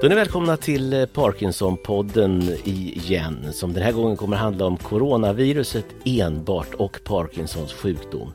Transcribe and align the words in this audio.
Då 0.00 0.06
är 0.06 0.10
ni 0.10 0.16
välkomna 0.16 0.56
till 0.56 0.92
eh, 0.92 1.06
Parkinson-podden 1.06 2.56
igen 2.64 3.52
som 3.52 3.72
den 3.72 3.82
här 3.82 3.92
gången 3.92 4.16
kommer 4.16 4.36
handla 4.36 4.66
om 4.66 4.76
coronaviruset 4.76 5.86
enbart 6.04 6.74
och 6.74 7.00
Parkinsons 7.04 7.72
sjukdom. 7.72 8.32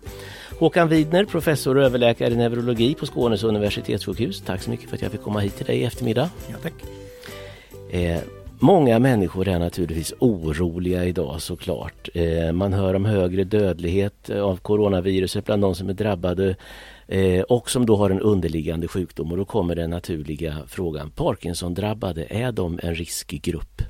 Håkan 0.60 0.90
Widner, 0.90 1.26
professor 1.26 1.78
och 1.78 1.84
överläkare 1.84 2.34
i 2.34 2.36
neurologi 2.36 2.94
på 2.94 3.06
Skånes 3.06 3.44
universitetssjukhus. 3.44 4.42
Tack 4.42 4.62
så 4.62 4.70
mycket 4.70 4.90
för 4.90 4.96
att 4.96 5.02
jag 5.02 5.12
fick 5.12 5.22
komma 5.22 5.40
hit 5.40 5.58
till 5.58 5.66
dig 5.66 5.78
i 5.78 5.84
eftermiddag. 5.84 6.30
Ja, 6.48 6.56
tack. 6.62 6.74
Eh, 7.90 8.22
många 8.60 9.00
människor 9.00 9.48
är 9.48 9.60
naturligtvis 9.60 10.14
oroliga 10.20 11.06
idag 11.06 11.42
såklart. 11.42 12.10
Eh, 12.14 12.52
man 12.52 12.74
hör 12.74 12.94
om 12.94 13.06
högre 13.06 13.44
dödlighet 13.44 14.30
av 14.30 14.58
coronaviruset 14.58 15.46
bland 15.46 15.62
de 15.62 15.76
som 15.76 15.90
är 15.90 15.94
drabbade 15.94 16.56
eh, 17.08 17.42
och 17.42 17.70
som 17.70 17.86
då 17.86 17.98
har 17.98 18.10
en 18.10 18.22
underliggande 18.22 18.88
sjukdom. 18.88 19.32
Och 19.32 19.38
då 19.38 19.46
kommer 19.46 19.76
den 19.76 19.90
naturliga 19.90 20.58
frågan, 20.68 21.12
Parkinson-drabbade, 21.12 22.26
är 22.30 22.52
de 22.52 22.80
en 22.84 22.96
riskgrupp? 22.96 23.82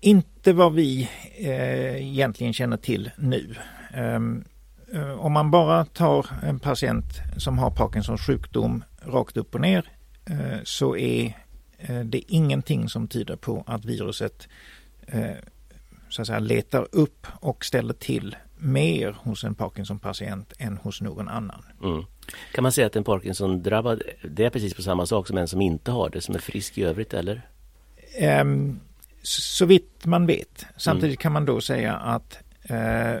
Inte 0.00 0.52
vad 0.52 0.74
vi 0.74 1.08
eh, 1.38 2.08
egentligen 2.08 2.52
känner 2.52 2.76
till 2.76 3.10
nu. 3.16 3.54
Um, 3.96 4.44
om 5.18 5.32
man 5.32 5.50
bara 5.50 5.84
tar 5.84 6.26
en 6.42 6.58
patient 6.58 7.04
som 7.36 7.58
har 7.58 7.70
Parkinsons 7.70 8.20
sjukdom 8.20 8.84
rakt 9.02 9.36
upp 9.36 9.54
och 9.54 9.60
ner 9.60 9.92
eh, 10.24 10.58
så 10.64 10.96
är 10.96 11.36
uh, 11.90 12.00
det 12.00 12.32
ingenting 12.32 12.88
som 12.88 13.08
tyder 13.08 13.36
på 13.36 13.64
att 13.66 13.84
viruset 13.84 14.48
eh, 15.06 15.36
så 16.08 16.22
att 16.22 16.26
säga, 16.26 16.38
letar 16.38 16.88
upp 16.92 17.26
och 17.40 17.64
ställer 17.64 17.94
till 17.94 18.36
mer 18.58 19.12
hos 19.18 19.44
en 19.44 19.54
Parkinson-patient 19.54 20.52
än 20.58 20.76
hos 20.76 21.00
någon 21.00 21.28
annan. 21.28 21.64
Mm. 21.82 22.04
Kan 22.54 22.62
man 22.62 22.72
säga 22.72 22.86
att 22.86 22.96
en 22.96 23.04
Parkinson-drabbad, 23.04 24.02
det 24.30 24.44
är 24.44 24.50
precis 24.50 24.74
på 24.74 24.82
samma 24.82 25.06
sak 25.06 25.26
som 25.26 25.38
en 25.38 25.48
som 25.48 25.60
inte 25.60 25.90
har 25.90 26.10
det, 26.10 26.20
som 26.20 26.34
är 26.34 26.38
frisk 26.38 26.78
i 26.78 26.84
övrigt 26.84 27.14
eller? 27.14 27.48
Um, 28.40 28.80
så 29.22 29.66
vitt 29.66 30.06
man 30.06 30.26
vet. 30.26 30.66
Samtidigt 30.76 31.16
mm. 31.16 31.22
kan 31.22 31.32
man 31.32 31.44
då 31.44 31.60
säga 31.60 31.96
att 31.96 32.38
eh, 32.62 33.20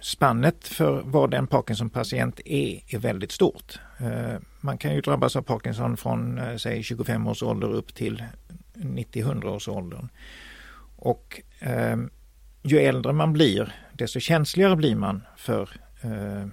spannet 0.00 0.68
för 0.68 1.02
vad 1.04 1.34
en 1.34 1.46
Parkinson-patient 1.46 2.40
är, 2.44 2.80
är 2.88 2.98
väldigt 2.98 3.32
stort. 3.32 3.78
Eh, 3.98 4.40
man 4.60 4.78
kan 4.78 4.94
ju 4.94 5.00
drabbas 5.00 5.36
av 5.36 5.42
Parkinson 5.42 5.96
från 5.96 6.38
eh, 6.38 6.56
säg 6.56 6.82
25 6.82 7.26
års 7.26 7.42
ålder 7.42 7.72
upp 7.72 7.94
till 7.94 8.24
90-100 8.74 9.44
års 9.44 9.68
ålder. 9.68 10.08
Och 10.96 11.40
eh, 11.60 11.96
ju 12.62 12.78
äldre 12.78 13.12
man 13.12 13.32
blir, 13.32 13.74
desto 14.00 14.20
känsligare 14.20 14.76
blir 14.76 14.94
man 14.94 15.22
för 15.36 15.70
eh, 16.02 16.46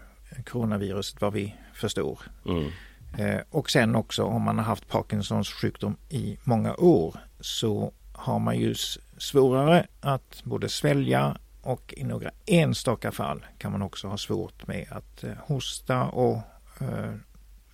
coronaviruset 0.43 1.21
vad 1.21 1.33
vi 1.33 1.55
förstår. 1.73 2.19
Mm. 2.45 2.71
Eh, 3.17 3.41
och 3.49 3.69
sen 3.69 3.95
också 3.95 4.23
om 4.23 4.41
man 4.41 4.57
har 4.57 4.65
haft 4.65 4.87
Parkinsons 4.87 5.49
sjukdom 5.49 5.97
i 6.09 6.37
många 6.43 6.75
år 6.75 7.15
så 7.39 7.93
har 8.13 8.39
man 8.39 8.59
ju 8.59 8.75
svårare 9.17 9.87
att 9.99 10.41
både 10.43 10.69
svälja 10.69 11.37
och 11.61 11.93
i 11.97 12.03
några 12.03 12.31
enstaka 12.45 13.11
fall 13.11 13.45
kan 13.57 13.71
man 13.71 13.81
också 13.81 14.07
ha 14.07 14.17
svårt 14.17 14.67
med 14.67 14.87
att 14.91 15.23
eh, 15.23 15.31
hosta 15.45 16.03
och 16.03 16.37
eh, 16.81 17.13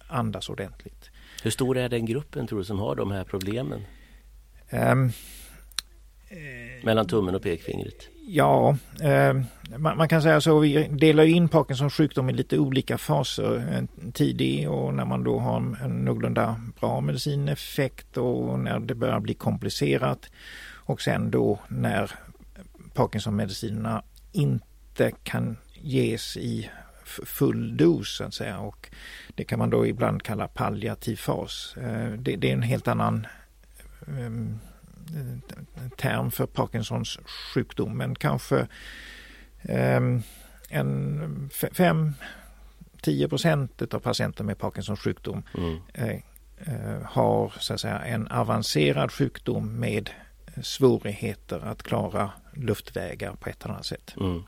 andas 0.07 0.49
ordentligt. 0.49 1.09
Hur 1.43 1.51
stor 1.51 1.77
är 1.77 1.89
den 1.89 2.05
gruppen 2.05 2.47
tror 2.47 2.59
du 2.59 2.65
som 2.65 2.79
har 2.79 2.95
de 2.95 3.11
här 3.11 3.23
problemen? 3.23 3.81
Um, 4.71 5.11
Mellan 6.83 7.07
tummen 7.07 7.35
och 7.35 7.41
pekfingret? 7.41 8.12
Ja, 8.25 8.77
eh, 9.01 9.33
man, 9.77 9.97
man, 9.97 10.07
kan 10.07 10.21
säga 10.21 10.41
så. 10.41 10.59
Vi 10.59 10.87
delar 10.87 11.23
in 11.23 11.49
Parkinsons 11.49 11.93
sjukdom 11.93 12.29
i 12.29 12.33
lite 12.33 12.59
olika 12.59 12.97
faser. 12.97 13.55
En 13.55 14.11
tidig 14.11 14.69
och 14.69 14.93
när 14.93 15.05
man 15.05 15.23
då 15.23 15.39
har 15.39 15.57
en, 15.57 15.77
en 15.83 16.05
någorlunda 16.05 16.61
bra 16.79 17.01
medicineffekt 17.01 18.17
och 18.17 18.59
när 18.59 18.79
det 18.79 18.95
börjar 18.95 19.19
bli 19.19 19.33
komplicerat. 19.33 20.29
Och 20.85 21.01
sen 21.01 21.31
då 21.31 21.59
när 21.67 22.11
Parkinson-medicinerna 22.93 24.03
inte 24.31 25.11
kan 25.23 25.57
ges 25.81 26.37
i 26.37 26.69
full 27.05 27.77
dos 27.77 28.17
så 28.17 28.23
att 28.23 28.33
säga. 28.33 28.59
Och 28.59 28.89
det 29.35 29.43
kan 29.43 29.59
man 29.59 29.69
då 29.69 29.87
ibland 29.87 30.23
kalla 30.23 30.47
palliativ 30.47 31.15
fas. 31.15 31.77
Eh, 31.77 32.11
det, 32.11 32.35
det 32.35 32.49
är 32.49 32.53
en 32.53 32.61
helt 32.61 32.87
annan 32.87 33.27
ehm, 34.07 34.59
term 35.97 36.31
för 36.31 36.45
Parkinsons 36.45 37.19
sjukdom, 37.53 37.97
men 37.97 38.15
kanske 38.15 38.67
eh, 39.61 40.01
en 40.69 41.49
5-10 41.49 43.29
procent 43.29 43.93
av 43.93 43.99
patienter 43.99 44.43
med 44.43 44.57
Parkinsons 44.57 44.99
sjukdom 44.99 45.43
mm. 45.57 45.79
eh, 45.93 46.19
har 47.05 47.53
så 47.59 47.73
att 47.73 47.79
säga, 47.79 47.99
en 47.99 48.27
avancerad 48.27 49.11
sjukdom 49.11 49.79
med 49.79 50.09
svårigheter 50.61 51.59
att 51.59 51.83
klara 51.83 52.31
luftvägar 52.53 53.33
på 53.33 53.49
ett 53.49 53.63
eller 53.63 53.73
annat 53.73 53.85
sätt. 53.85 54.15
Mm. 54.19 54.43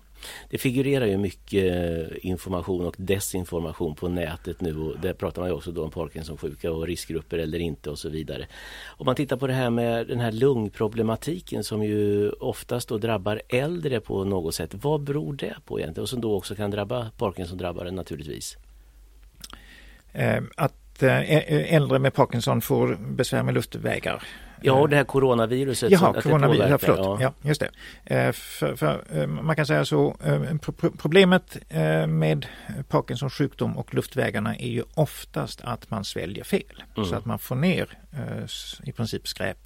Det 0.50 0.58
figurerar 0.58 1.06
ju 1.06 1.18
mycket 1.18 1.74
eh, 1.74 2.18
information 2.22 2.86
och 2.86 2.96
desinformation 2.98 3.96
på 3.96 4.08
nätet 4.08 4.62
nu 4.62 4.78
och 4.78 5.00
där 5.00 5.14
pratar 5.14 5.42
man 5.42 5.50
ju 5.50 5.56
också 5.56 5.72
då 5.72 5.84
om 5.84 5.92
Parkinson-sjuka 5.92 6.72
och 6.72 6.88
riskgrupper 6.88 7.38
eller 7.38 7.60
inte 7.60 7.90
och 7.90 8.00
så 8.00 8.10
vidare. 8.10 8.48
Om 8.86 9.06
man 9.06 9.16
tittar 9.16 9.38
på 9.38 9.48
det 9.48 9.54
här 9.54 9.70
med 9.70 10.08
den 10.08 10.20
här 10.20 10.32
lungproblematiken 10.32 11.64
som 11.64 11.84
ju 11.84 12.30
oftast 12.30 12.90
då 12.90 12.98
drabbar 12.98 13.42
äldre 13.50 14.00
på 14.00 14.24
något 14.24 14.56
sätt. 14.56 14.70
Vad 14.74 15.02
beror 15.02 15.34
det 15.34 15.56
på 15.66 15.80
egentligen 15.80 16.04
och 16.04 16.10
som 16.10 16.22
då 16.22 16.36
också 16.36 16.56
kan 16.56 16.72
drabba 16.72 17.12
Parkinson-drabbare 17.18 17.92
naturligtvis? 17.92 18.58
Eh, 20.14 20.44
att 20.58 21.04
eh, 21.04 21.74
äldre 21.74 22.00
med 22.00 22.14
Parkinson 22.14 22.62
får 22.62 22.96
besvär 22.96 23.44
med 23.44 23.54
luftvägar 23.54 24.24
Ja, 24.62 24.74
och 24.74 24.90
det 24.90 24.96
här 24.96 25.04
coronaviruset. 25.04 25.92
Jaha, 25.92 26.22
coronavirus, 26.22 26.70
ja, 26.70 26.78
förlåt. 26.78 27.00
Ja. 27.00 27.18
ja, 27.22 27.34
just 27.50 27.62
det. 27.62 27.70
Eh, 28.16 28.32
för, 28.32 28.76
för, 28.76 29.04
eh, 29.14 29.28
man 29.28 29.56
kan 29.56 29.66
säga 29.66 29.86
så, 29.86 30.16
eh, 30.24 30.42
problemet 30.98 31.58
med 32.08 32.46
Parkinsons 32.88 33.34
sjukdom 33.34 33.78
och 33.78 33.94
luftvägarna 33.94 34.56
är 34.56 34.70
ju 34.70 34.84
oftast 34.94 35.62
att 35.62 35.92
man 35.92 36.04
sväljer 36.06 36.44
fel. 36.44 36.84
Mm. 36.98 37.10
Så 37.10 37.16
att 37.16 37.26
man 37.26 37.40
får 37.40 37.56
ner 37.56 37.98
i 38.84 38.92
princip 38.92 39.28
skräp 39.28 39.58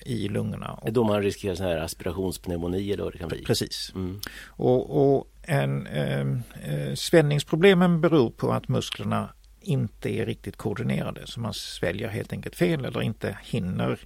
i 0.00 0.28
lungorna. 0.28 0.78
Det 0.82 0.88
är 0.88 0.92
då 0.92 1.04
man 1.04 1.22
riskerar 1.22 1.54
sån 1.54 1.66
här 1.66 1.76
aspirationspneumoni 1.76 2.96
då 2.96 3.10
det 3.10 3.18
kan 3.18 3.28
bli? 3.28 3.44
Precis. 3.44 3.92
Mm. 3.94 4.20
Och, 4.46 5.14
och 5.16 5.28
en, 5.42 5.86
eh, 5.86 6.94
svällningsproblemen 6.94 8.00
beror 8.00 8.30
på 8.30 8.52
att 8.52 8.68
musklerna 8.68 9.28
inte 9.64 10.10
är 10.10 10.26
riktigt 10.26 10.56
koordinerade. 10.56 11.26
Så 11.26 11.40
man 11.40 11.54
sväljer 11.54 12.08
helt 12.08 12.32
enkelt 12.32 12.56
fel 12.56 12.84
eller 12.84 13.02
inte 13.02 13.38
hinner 13.42 13.98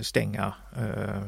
stänga 0.00 0.54
eh, 0.76 1.22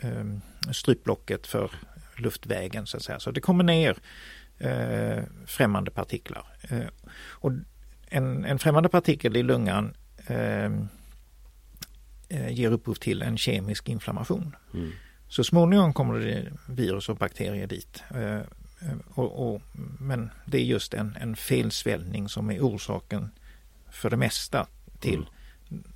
eh, 0.00 0.24
strypblocket 0.72 1.46
för 1.46 1.70
luftvägen 2.16 2.86
så 2.86 2.96
att 2.96 3.02
säga. 3.02 3.20
Så 3.20 3.30
det 3.30 3.40
kommer 3.40 3.64
ner 3.64 3.98
eh, 4.58 5.22
främmande 5.46 5.90
partiklar. 5.90 6.46
Eh, 6.62 6.86
och 7.30 7.52
en, 8.08 8.44
en 8.44 8.58
främmande 8.58 8.88
partikel 8.88 9.36
i 9.36 9.42
lungan 9.42 9.94
eh, 10.26 10.72
eh, 12.28 12.50
ger 12.50 12.70
upphov 12.70 12.94
till 12.94 13.22
en 13.22 13.38
kemisk 13.38 13.88
inflammation. 13.88 14.56
Mm. 14.74 14.92
Så 15.28 15.44
småningom 15.44 15.92
kommer 15.92 16.18
det 16.18 16.52
virus 16.68 17.08
och 17.08 17.16
bakterier 17.16 17.66
dit. 17.66 18.02
Eh, 18.80 18.96
och, 19.14 19.54
och, 19.54 19.62
men 20.00 20.30
det 20.46 20.58
är 20.58 20.64
just 20.64 20.94
en, 20.94 21.16
en 21.20 21.36
felsvällning 21.36 22.28
som 22.28 22.50
är 22.50 22.60
orsaken 22.60 23.30
för 23.90 24.10
det 24.10 24.16
mesta 24.16 24.66
till 25.00 25.14
mm 25.14 25.28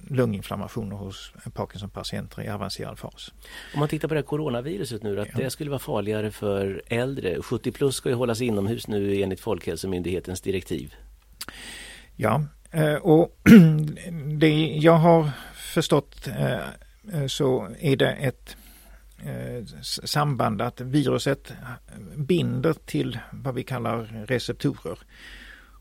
lunginflammationer 0.08 0.96
hos 0.96 1.32
Parkinson-patienter 1.54 2.42
i 2.42 2.48
avancerad 2.48 2.98
fas. 2.98 3.32
Om 3.74 3.80
man 3.80 3.88
tittar 3.88 4.08
på 4.08 4.14
det 4.14 4.20
här 4.20 4.26
coronaviruset 4.26 5.02
nu, 5.02 5.20
att 5.20 5.28
ja. 5.32 5.38
det 5.38 5.50
skulle 5.50 5.70
vara 5.70 5.78
farligare 5.78 6.30
för 6.30 6.82
äldre. 6.86 7.42
70 7.42 7.72
plus 7.72 7.96
ska 7.96 8.08
ju 8.08 8.14
hållas 8.14 8.40
inomhus 8.40 8.88
nu 8.88 9.22
enligt 9.22 9.40
Folkhälsomyndighetens 9.40 10.40
direktiv. 10.40 10.94
Ja, 12.16 12.44
och 13.00 13.40
det 14.38 14.66
jag 14.66 14.96
har 14.96 15.30
förstått 15.54 16.28
så 17.28 17.68
är 17.80 17.96
det 17.96 18.10
ett 18.10 18.56
samband 19.82 20.62
att 20.62 20.80
viruset 20.80 21.52
binder 22.16 22.72
till 22.72 23.18
vad 23.32 23.54
vi 23.54 23.62
kallar 23.62 24.26
receptorer. 24.26 24.98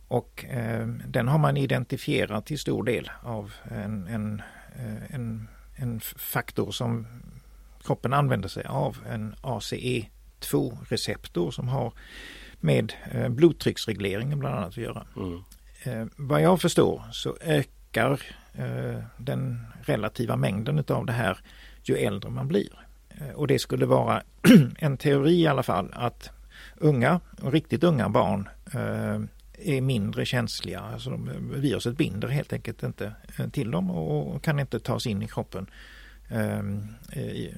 Och 0.07 0.45
eh, 0.45 0.87
den 0.87 1.27
har 1.27 1.37
man 1.37 1.57
identifierat 1.57 2.45
till 2.45 2.59
stor 2.59 2.83
del 2.83 3.11
av 3.23 3.53
en, 3.63 4.07
en, 4.07 4.41
eh, 4.75 5.15
en, 5.15 5.47
en 5.75 5.99
faktor 6.15 6.71
som 6.71 7.07
kroppen 7.83 8.13
använder 8.13 8.49
sig 8.49 8.65
av, 8.65 8.97
en 9.09 9.35
ACE2-receptor 9.41 11.51
som 11.51 11.67
har 11.67 11.93
med 12.59 12.93
eh, 13.11 13.29
blodtrycksregleringen 13.29 14.39
bland 14.39 14.55
annat 14.55 14.69
att 14.69 14.77
göra. 14.77 15.05
Mm. 15.15 15.43
Eh, 15.83 16.05
vad 16.15 16.41
jag 16.41 16.61
förstår 16.61 17.03
så 17.11 17.37
ökar 17.41 18.21
eh, 18.53 19.03
den 19.17 19.65
relativa 19.81 20.35
mängden 20.35 20.83
av 20.87 21.05
det 21.05 21.13
här 21.13 21.37
ju 21.83 21.95
äldre 21.95 22.29
man 22.29 22.47
blir. 22.47 22.87
Eh, 23.17 23.35
och 23.35 23.47
det 23.47 23.59
skulle 23.59 23.85
vara 23.85 24.23
en 24.77 24.97
teori 24.97 25.41
i 25.41 25.47
alla 25.47 25.63
fall 25.63 25.89
att 25.93 26.29
unga 26.77 27.19
och 27.41 27.51
riktigt 27.51 27.83
unga 27.83 28.09
barn 28.09 28.49
eh, 28.73 29.19
är 29.75 29.81
mindre 29.81 30.25
känsliga. 30.25 30.79
Alltså 30.79 31.09
de, 31.09 31.29
viruset 31.51 31.97
binder 31.97 32.27
helt 32.27 32.53
enkelt 32.53 32.83
inte 32.83 33.13
eh, 33.37 33.49
till 33.49 33.71
dem 33.71 33.91
och 33.91 34.43
kan 34.43 34.59
inte 34.59 34.79
tas 34.79 35.07
in 35.07 35.21
i 35.21 35.27
kroppen 35.27 35.67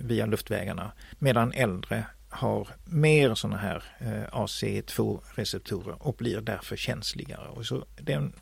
via 0.02 0.26
luftvägarna. 0.26 0.92
Medan 1.20 1.52
äldre 1.52 2.06
har 2.30 2.68
mer 2.86 3.36
sådana 3.36 3.58
här 3.58 3.84
AC2-receptorer 4.32 5.96
och 6.00 6.16
blir 6.16 6.42
därför 6.42 6.76
känsligare. 6.76 7.48
Och 7.48 7.66
så 7.66 7.86
det 7.98 8.14
är 8.14 8.18
en, 8.18 8.34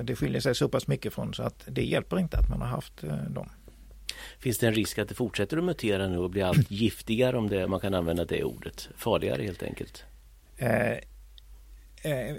det 0.03 0.15
skiljer 0.15 0.41
sig 0.41 0.55
så 0.55 0.69
pass 0.69 0.87
mycket 0.87 1.13
från 1.13 1.33
så 1.33 1.43
att 1.43 1.63
det 1.67 1.83
hjälper 1.83 2.19
inte 2.19 2.37
att 2.37 2.49
man 2.49 2.61
har 2.61 2.67
haft 2.67 3.03
eh, 3.03 3.15
dem. 3.15 3.49
Finns 4.39 4.57
det 4.57 4.67
en 4.67 4.73
risk 4.73 4.97
att 4.97 5.09
det 5.09 5.15
fortsätter 5.15 5.57
att 5.57 5.63
mutera 5.63 6.07
nu 6.07 6.17
och 6.17 6.29
blir 6.29 6.43
allt 6.43 6.71
giftigare 6.71 7.37
om 7.37 7.49
det, 7.49 7.67
man 7.67 7.79
kan 7.79 7.93
använda 7.93 8.25
det 8.25 8.43
ordet? 8.43 8.89
Farligare 8.95 9.43
helt 9.43 9.63
enkelt? 9.63 10.03
Eh, 10.57 10.91
eh, 10.91 12.35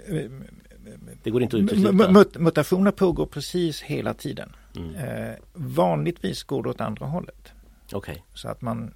det 1.23 1.29
går 1.29 1.43
inte 1.43 1.57
att 1.57 1.63
utesluta? 1.63 2.39
Mutationer 2.39 2.91
pågår 2.91 3.25
precis 3.25 3.81
hela 3.81 4.13
tiden. 4.13 4.55
Mm. 4.75 4.95
Eh, 4.95 5.35
vanligtvis 5.53 6.43
går 6.43 6.63
det 6.63 6.69
åt 6.69 6.81
andra 6.81 7.05
hållet. 7.05 7.51
Okay. 7.93 8.17
Så 8.33 8.47
att 8.49 8.61
man 8.61 8.93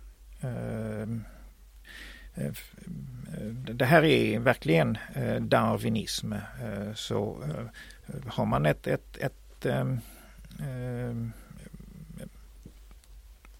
det 3.73 3.85
här 3.85 4.03
är 4.03 4.39
verkligen 4.39 4.97
darwinism. 5.39 6.33
Så 6.95 7.43
har 8.27 8.45
man 8.45 8.65
ett, 8.65 8.87
ett, 8.87 9.17
ett, 9.17 9.65
ehm, 9.65 9.99
ehm, 10.59 11.31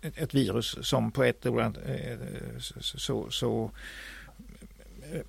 ett, 0.01 0.17
ett 0.17 0.33
virus 0.33 0.77
som 0.81 1.11
på 1.11 1.23
ett 1.23 1.45
eh, 1.45 1.51
så, 2.79 3.31
så 3.31 3.71
eh, 5.13 5.21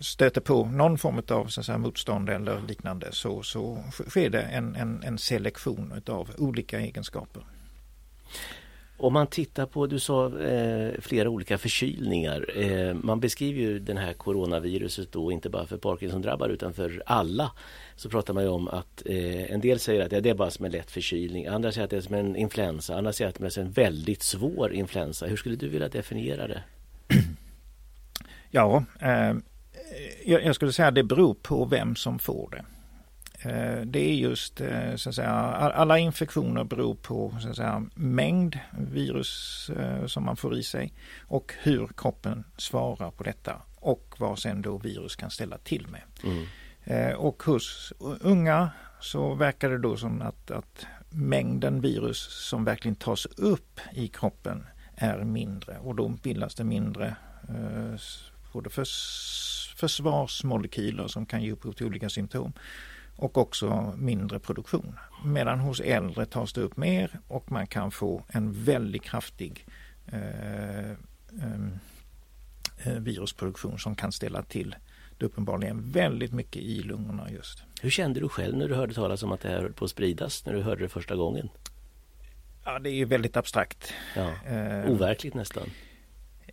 stöter 0.00 0.40
på 0.40 0.64
någon 0.64 0.98
form 0.98 1.22
av 1.28 1.46
så 1.46 1.62
säga, 1.62 1.78
motstånd 1.78 2.28
eller 2.28 2.60
liknande 2.60 3.12
så, 3.12 3.42
så 3.42 3.84
sker 4.08 4.30
det 4.30 4.42
en, 4.42 4.76
en, 4.76 5.02
en 5.02 5.18
selektion 5.18 6.02
av 6.06 6.30
olika 6.38 6.80
egenskaper. 6.80 7.42
Om 9.02 9.12
man 9.12 9.26
tittar 9.26 9.66
på, 9.66 9.86
du 9.86 9.98
sa 9.98 10.40
eh, 10.40 11.00
flera 11.00 11.28
olika 11.28 11.58
förkylningar. 11.58 12.46
Eh, 12.56 12.94
man 12.94 13.20
beskriver 13.20 13.60
ju 13.60 13.78
den 13.78 13.96
här 13.96 14.12
coronaviruset 14.12 15.12
då 15.12 15.32
inte 15.32 15.50
bara 15.50 15.66
för 15.66 15.76
Parkinson-drabbade 15.76 16.54
utan 16.54 16.74
för 16.74 17.02
alla. 17.06 17.52
Så 17.96 18.08
pratar 18.08 18.34
man 18.34 18.42
ju 18.42 18.48
om 18.48 18.68
att 18.68 19.02
eh, 19.06 19.52
en 19.52 19.60
del 19.60 19.78
säger 19.78 20.06
att 20.06 20.12
ja, 20.12 20.20
det 20.20 20.30
är 20.30 20.34
bara 20.34 20.50
som 20.50 20.64
en 20.64 20.72
lätt 20.72 20.90
förkylning. 20.90 21.46
Andra 21.46 21.72
säger 21.72 21.84
att 21.84 21.90
det 21.90 21.96
är 21.96 22.00
som 22.00 22.14
en 22.14 22.36
influensa. 22.36 22.96
Andra 22.96 23.12
säger 23.12 23.28
att 23.28 23.34
det 23.34 23.56
är 23.56 23.58
en 23.58 23.70
väldigt 23.70 24.22
svår 24.22 24.72
influensa. 24.72 25.26
Hur 25.26 25.36
skulle 25.36 25.56
du 25.56 25.68
vilja 25.68 25.88
definiera 25.88 26.46
det? 26.46 26.62
Ja, 28.50 28.84
eh, 29.00 29.34
jag, 30.24 30.44
jag 30.44 30.54
skulle 30.54 30.72
säga 30.72 30.88
att 30.88 30.94
det 30.94 31.04
beror 31.04 31.34
på 31.34 31.64
vem 31.64 31.96
som 31.96 32.18
får 32.18 32.48
det. 32.50 32.64
Eh, 33.44 33.80
det 33.80 33.98
är 33.98 34.14
just 34.14 34.60
eh, 34.60 34.94
så 34.96 35.08
att 35.08 35.14
säga, 35.14 35.30
alla 35.30 35.98
infektioner 35.98 36.64
beror 36.64 36.94
på 36.94 37.36
så 37.40 37.48
att 37.48 37.56
säga, 37.56 37.86
mängd 37.94 38.58
virus 38.78 39.70
eh, 39.78 40.06
som 40.06 40.24
man 40.24 40.36
får 40.36 40.58
i 40.58 40.62
sig 40.62 40.92
och 41.20 41.54
hur 41.62 41.90
kroppen 41.96 42.44
svarar 42.56 43.10
på 43.10 43.24
detta 43.24 43.62
och 43.76 44.14
vad 44.18 44.38
sen 44.38 44.62
då 44.62 44.78
virus 44.78 45.16
kan 45.16 45.30
ställa 45.30 45.58
till 45.58 45.86
med. 45.88 46.02
Mm. 46.24 46.46
Och 47.16 47.42
hos 47.42 47.92
unga 48.20 48.70
så 49.00 49.34
verkar 49.34 49.70
det 49.70 49.78
då 49.78 49.96
som 49.96 50.22
att, 50.22 50.50
att 50.50 50.86
mängden 51.10 51.80
virus 51.80 52.48
som 52.48 52.64
verkligen 52.64 52.94
tas 52.94 53.26
upp 53.26 53.80
i 53.92 54.08
kroppen 54.08 54.66
är 54.94 55.24
mindre 55.24 55.78
och 55.78 55.94
då 55.94 56.08
bildas 56.08 56.54
det 56.54 56.64
mindre 56.64 57.16
både 58.52 58.70
försvarsmolekyler 59.76 61.08
som 61.08 61.26
kan 61.26 61.42
ge 61.42 61.52
upphov 61.52 61.72
till 61.72 61.86
olika 61.86 62.08
symptom 62.08 62.52
och 63.16 63.38
också 63.38 63.94
mindre 63.96 64.38
produktion. 64.38 64.98
Medan 65.24 65.58
hos 65.60 65.80
äldre 65.80 66.26
tas 66.26 66.52
det 66.52 66.60
upp 66.60 66.76
mer 66.76 67.20
och 67.28 67.52
man 67.52 67.66
kan 67.66 67.90
få 67.90 68.24
en 68.28 68.64
väldigt 68.64 69.02
kraftig 69.02 69.66
eh, 70.06 70.90
eh, 70.90 70.96
virusproduktion 72.98 73.78
som 73.78 73.94
kan 73.94 74.12
ställa 74.12 74.42
till 74.42 74.76
det 75.18 75.26
uppenbarligen 75.26 75.90
väldigt 75.90 76.32
mycket 76.32 76.62
i 76.62 76.82
lungorna 76.82 77.30
just. 77.30 77.62
Hur 77.82 77.90
kände 77.90 78.20
du 78.20 78.28
själv 78.28 78.56
när 78.56 78.68
du 78.68 78.74
hörde 78.74 78.94
talas 78.94 79.22
om 79.22 79.32
att 79.32 79.40
det 79.40 79.48
här 79.48 79.60
höll 79.60 79.72
på 79.72 79.84
att 79.84 79.90
spridas, 79.90 80.46
när 80.46 80.52
du 80.52 80.62
hörde 80.62 80.82
det 80.82 80.88
första 80.88 81.16
gången? 81.16 81.48
Ja, 82.64 82.78
det 82.78 82.90
är 82.90 83.06
väldigt 83.06 83.36
abstrakt. 83.36 83.92
Ja, 84.16 84.30
overkligt 84.86 85.34
nästan. 85.34 85.70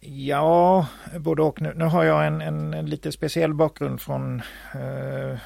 Ja, 0.01 0.87
både 1.19 1.41
och. 1.41 1.61
Nu, 1.61 1.73
nu 1.75 1.85
har 1.85 2.03
jag 2.03 2.27
en, 2.27 2.41
en, 2.41 2.73
en, 2.73 2.85
lite 2.85 3.11
speciell 3.11 3.53
bakgrund 3.53 4.01
från 4.01 4.41
eh, 4.73 5.39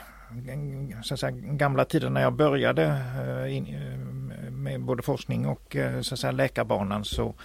så 1.03 1.17
säga, 1.17 1.31
gamla 1.31 1.85
tider 1.85 2.09
när 2.09 2.21
jag 2.21 2.33
började 2.33 2.83
eh, 2.83 3.57
in, 3.57 3.75
eh, 3.75 4.51
med 4.51 4.81
både 4.81 5.03
forskning 5.03 5.45
och 5.45 5.75
eh, 5.75 6.01
så 6.01 6.17
säga, 6.17 6.31
läkarbanan 6.31 7.05
så 7.05 7.35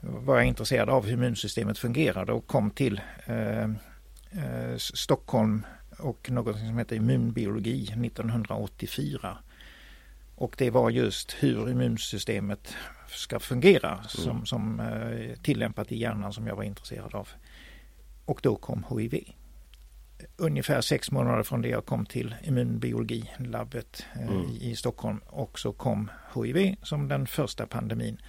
var 0.00 0.36
jag 0.36 0.46
intresserad 0.46 0.90
av 0.90 1.04
hur 1.04 1.12
immunsystemet 1.12 1.78
fungerade 1.78 2.32
och 2.32 2.46
kom 2.46 2.70
till 2.70 3.00
eh, 3.26 3.62
eh, 3.62 4.76
Stockholm 4.76 5.66
och 5.98 6.30
något 6.30 6.58
som 6.58 6.78
heter 6.78 6.96
immunbiologi 6.96 7.82
1984. 7.82 9.38
Och 10.34 10.54
det 10.58 10.70
var 10.70 10.90
just 10.90 11.36
hur 11.40 11.70
immunsystemet 11.70 12.74
ska 13.08 13.38
fungera 13.38 13.92
mm. 13.92 14.04
som, 14.08 14.46
som 14.46 14.80
eh, 14.80 15.36
tillämpat 15.42 15.92
i 15.92 15.96
hjärnan 15.96 16.32
som 16.32 16.46
jag 16.46 16.56
var 16.56 16.64
intresserad 16.64 17.14
av. 17.14 17.28
Och 18.24 18.40
då 18.42 18.56
kom 18.56 18.84
HIV. 18.90 19.24
Ungefär 20.36 20.80
sex 20.80 21.10
månader 21.10 21.42
från 21.42 21.62
det 21.62 21.68
jag 21.68 21.86
kom 21.86 22.06
till 22.06 22.34
immunbiologilabbet 22.42 24.06
eh, 24.14 24.28
mm. 24.28 24.46
i, 24.60 24.76
Stockholm 24.76 25.20
och 25.26 25.58
så 25.58 25.72
kom 25.72 26.10
HIV 26.34 26.76
som 26.82 27.08
den 27.08 27.26
första 27.26 27.66
pandemin. 27.66 28.20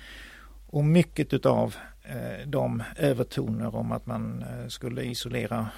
Och 0.67 0.85
mycket 0.85 1.33
utav 1.33 1.75
eh, 2.03 2.47
de 2.47 2.83
övertoner 2.97 3.75
om 3.75 3.91
att 3.91 4.05
man 4.05 4.43
eh, 4.43 4.67
skulle 4.67 5.03
isolera, 5.03 5.69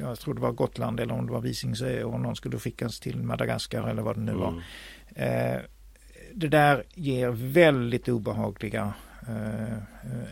jag 0.00 0.18
tror 0.18 0.34
det 0.34 0.40
var 0.40 0.52
Gotland 0.52 1.00
eller 1.00 1.14
om 1.14 1.26
det 1.26 1.32
var 1.32 1.40
Visingsö 1.40 2.02
och 2.04 2.20
någon 2.20 2.36
skulle 2.36 2.58
skickas 2.58 3.00
till 3.00 3.22
Madagaskar 3.22 3.88
eller 3.88 4.02
vad 4.02 4.16
det 4.16 4.20
nu 4.20 4.32
var. 4.32 4.62
Mm. 5.16 5.62
Det 6.34 6.48
där 6.48 6.84
ger 6.94 7.30
väldigt 7.30 8.08
obehagliga 8.08 8.94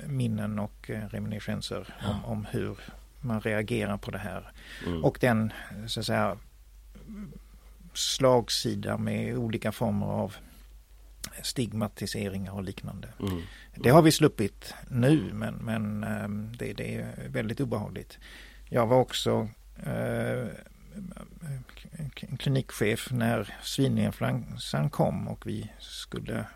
minnen 0.07 0.59
och 0.59 0.90
reminiscenser 1.11 1.95
ja. 2.02 2.09
om, 2.09 2.25
om, 2.25 2.47
hur 2.50 2.78
man 3.20 3.40
reagerar 3.40 3.96
på 3.96 4.10
det 4.10 4.18
här. 4.18 4.52
Mm. 4.87 5.04
Och 5.04 5.18
den 5.20 5.52
så 5.87 6.00
att 6.00 6.06
säga 6.06 6.37
slagsida 7.94 8.98
med 8.98 9.37
olika 9.37 9.72
former 9.72 10.06
av 10.06 10.37
stigmatiseringar 11.42 12.52
och 12.52 12.62
liknande. 12.62 13.08
Mm. 13.20 13.32
Mm. 13.32 13.44
Det 13.75 13.90
har 13.90 14.02
vi 14.02 14.12
sluppit 14.12 14.75
nu 14.88 15.30
men, 15.32 15.54
men 15.54 16.04
ehm, 16.04 16.52
det, 16.58 16.72
det, 16.72 16.94
är 16.94 17.28
väldigt 17.28 17.60
obehagligt. 17.60 18.18
Jag 18.68 18.87
var 18.87 18.96
också 18.96 19.48
eh, 19.76 20.46
klinikchef 22.38 23.10
när 23.10 23.54
svininfluensan 23.62 24.90
kom 24.90 25.28
och 25.28 25.46
vi 25.46 25.72
skulle 25.78 26.46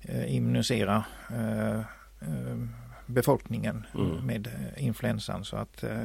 eh, 0.00 0.34
immunisera 0.34 1.04
eh, 1.30 1.78
eh 2.20 2.56
befolkningen 3.10 3.86
mm. 3.94 4.26
med 4.26 4.46
eh, 4.46 4.84
influensan. 4.84 5.44
Så 5.44 5.56
att, 5.56 5.82
eh, 5.82 6.04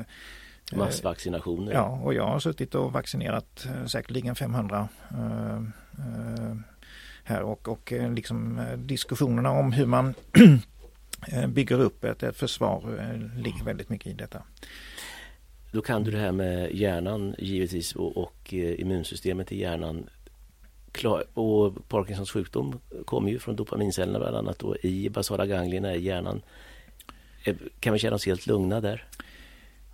Massvaccinationer. 0.73 1.73
Ja, 1.73 1.99
och 2.03 2.13
jag 2.13 2.27
har 2.27 2.39
suttit 2.39 2.75
och 2.75 2.93
vaccinerat 2.93 3.67
säkerligen 3.87 4.35
500 4.35 4.87
här 7.25 7.41
och, 7.41 7.67
och 7.67 7.93
eh, 7.93 8.13
liksom 8.13 8.59
eh, 8.59 8.77
diskussionerna 8.77 9.51
om 9.51 9.71
hur 9.71 9.85
man 9.85 10.13
eh, 11.31 11.47
bygger 11.47 11.79
upp 11.79 12.03
ett, 12.03 12.37
försvar 12.37 12.81
ligger 13.37 13.63
väldigt 13.63 13.89
mycket 13.89 14.07
i 14.07 14.13
detta. 14.13 14.43
Då 15.71 15.81
kan 15.81 16.03
du 16.03 16.11
det 16.11 16.17
här 16.17 16.31
med 16.31 16.75
hjärnan 16.75 17.35
givetvis 17.37 17.95
och, 17.95 18.17
och 18.17 18.53
immunsystemet 18.53 19.51
i 19.51 19.59
hjärnan. 19.59 20.09
och 21.33 21.89
Parkinsons 21.89 22.31
sjukdom 22.31 22.79
kommer 23.05 23.31
ju 23.31 23.39
från 23.39 23.55
dopamincellerna 23.55 24.19
bland 24.19 24.35
annat 24.35 24.63
och 24.63 24.75
i 24.83 25.09
basala 25.09 25.45
ganglierna 25.45 25.95
i 25.95 26.01
hjärnan. 26.01 26.41
Kan 27.79 27.93
vi 27.93 27.99
känna 27.99 28.15
oss 28.15 28.25
helt 28.25 28.47
lugna 28.47 28.81
där? 28.81 29.07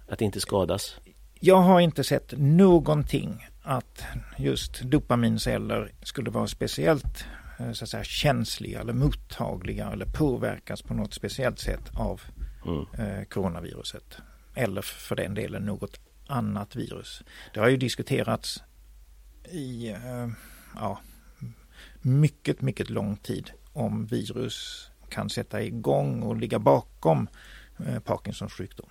Att 0.08 0.22
inte 0.22 0.41
skadas? 0.41 0.98
Jag 1.39 1.58
har 1.58 1.79
inte 1.79 2.03
sett 2.03 2.34
någonting 2.38 3.48
att 3.62 4.03
just 4.38 4.81
dopaminceller 4.81 5.91
skulle 6.03 6.29
vara 6.29 6.48
speciellt 6.48 7.25
eh, 7.60 7.72
så 7.72 7.84
att 7.84 7.89
säga, 7.89 8.03
känsliga 8.03 8.79
eller 8.81 8.93
mottagliga 8.93 9.91
eller 9.91 10.05
påverkas 10.05 10.81
på 10.81 10.93
något 10.93 11.13
speciellt 11.13 11.60
sätt 11.60 11.91
av 11.93 12.22
mm. 12.65 12.86
eh, 12.98 13.24
coronaviruset. 13.25 14.17
Eller 14.55 14.81
för 14.81 15.15
den 15.15 15.34
delen 15.34 15.65
något 15.65 16.00
annat 16.27 16.75
virus. 16.75 17.24
Det 17.53 17.60
har 17.60 17.67
ju 17.67 17.77
diskuterats 17.77 18.63
i 19.51 19.89
eh, 19.89 20.27
ja, 20.75 21.00
mycket, 22.01 22.62
mycket 22.62 22.89
lång 22.89 23.17
tid 23.17 23.51
om 23.74 24.05
virus 24.05 24.91
kan 25.12 25.30
sätta 25.30 25.62
igång 25.62 26.24
och 26.24 26.36
ligga 26.36 26.60
bakom 26.60 27.27
eh, 27.88 28.00
Parkinsons 28.00 28.53
sjukdom. 28.53 28.89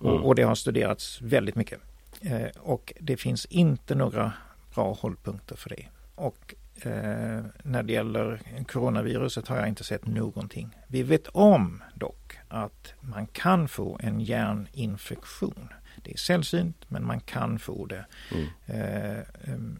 Mm. 0.00 0.22
Och, 0.22 0.34
det 0.34 0.42
har 0.42 0.54
studerats 0.54 1.22
väldigt 1.22 1.54
mycket. 1.54 1.80
Eh, 2.20 2.48
och 2.60 2.92
det 3.00 3.16
finns 3.16 3.46
inte 3.46 3.94
några 3.94 4.32
bra 4.74 4.92
hållpunkter 4.92 5.56
för 5.56 5.70
det. 5.70 5.86
Och 6.14 6.54
eh, 6.86 7.44
när 7.62 7.82
det 7.82 7.92
gäller 7.92 8.40
coronaviruset 8.68 9.48
har 9.48 9.56
jag 9.56 9.68
inte 9.68 9.84
sett 9.84 10.06
någonting. 10.06 10.76
Vi 10.88 11.02
vet 11.02 11.26
om 11.26 11.82
dock 11.94 12.38
att 12.48 12.94
man 13.00 13.26
kan 13.26 13.68
få 13.68 13.98
en 14.02 14.20
hjärninfektion. 14.20 15.68
Det 16.04 16.12
är 16.12 16.16
sällsynt 16.16 16.84
men 16.88 17.06
man 17.06 17.20
kan 17.20 17.58
få 17.58 17.86
det. 17.86 18.06
Mm. 18.32 18.46
Eh, 18.66 19.24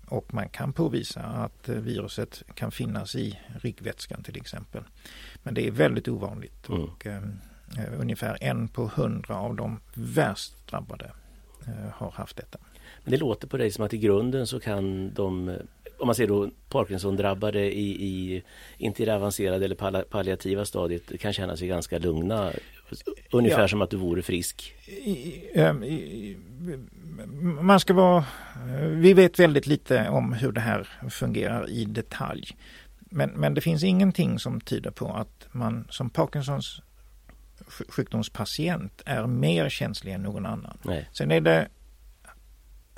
och 0.09 0.35
man 0.35 0.49
kan 0.49 0.73
påvisa 0.73 1.21
att 1.21 1.69
viruset 1.69 2.43
kan 2.55 2.71
finnas 2.73 3.15
i 3.15 3.39
ryggvätskan 3.63 4.23
till 4.23 4.37
exempel. 4.37 4.83
Men 5.47 5.55
det 5.55 5.67
är 5.67 5.71
väldigt 5.71 6.09
ovanligt. 6.09 6.69
Mm. 6.69 6.83
Och, 6.83 7.07
eh, 7.07 7.23
ungefär 7.99 8.39
en 8.41 8.69
på 8.69 8.91
hundra 8.95 9.37
av 9.37 9.57
de 9.57 9.81
värst 9.95 10.67
drabbade 10.71 11.11
Eh, 11.67 11.93
har 11.93 12.11
haft 12.11 12.37
detta. 12.37 12.59
Men 13.05 13.11
det 13.11 13.17
låter 13.17 13.49
på 13.49 13.57
dig 13.57 13.71
som 13.71 13.85
att 13.85 13.95
i 13.95 13.99
grunden 13.99 14.47
så 14.47 14.61
kan 14.61 15.15
de 15.15 15.49
eh, 15.49 15.57
om 15.99 16.07
man 16.07 16.15
ser 16.15 16.27
då 16.27 16.51
Parkinson-drabbade 16.69 17.75
i, 17.75 18.07
i, 18.07 18.43
inte 18.79 19.03
i 19.03 19.07
det 19.07 19.15
avancerade 19.15 19.65
eller 19.65 20.03
palliativa 20.05 20.65
stadiet 20.65 21.21
kan 21.21 21.33
känna 21.33 21.57
sig 21.57 21.69
ganska 21.69 21.99
lugna. 21.99 22.51
Ungefär 23.31 23.61
ja. 23.61 23.69
som 23.69 23.83
att 23.83 23.91
du 23.91 23.97
vore 23.97 24.23
frisk. 24.23 24.75
Ehm, 25.55 25.85
man 27.61 27.81
ska 27.81 27.95
vara, 27.95 28.25
vi 28.91 29.15
vet 29.15 29.39
väldigt 29.39 29.67
lite 29.67 30.09
om 30.09 30.33
hur 30.33 30.53
det 30.53 30.61
här 30.61 30.89
fungerar 31.11 31.71
i 31.71 31.85
detalj. 31.85 32.57
Men, 33.17 33.31
men 33.31 33.55
det 33.55 33.61
finns 33.61 33.83
ingenting 33.83 34.39
som 34.39 34.61
tyder 34.61 34.91
på 34.91 35.13
att 35.13 35.47
man 35.53 35.87
som 35.91 36.11
Parkinsons 36.11 36.83
sjukdomspatient 37.89 39.03
är 39.07 39.27
mer 39.27 39.69
känslig 39.69 40.13
än 40.13 40.23
någon 40.23 40.47
annan. 40.47 40.79
Nej. 40.83 41.09
Sen 41.13 41.31
är 41.31 41.41
det 41.41 41.69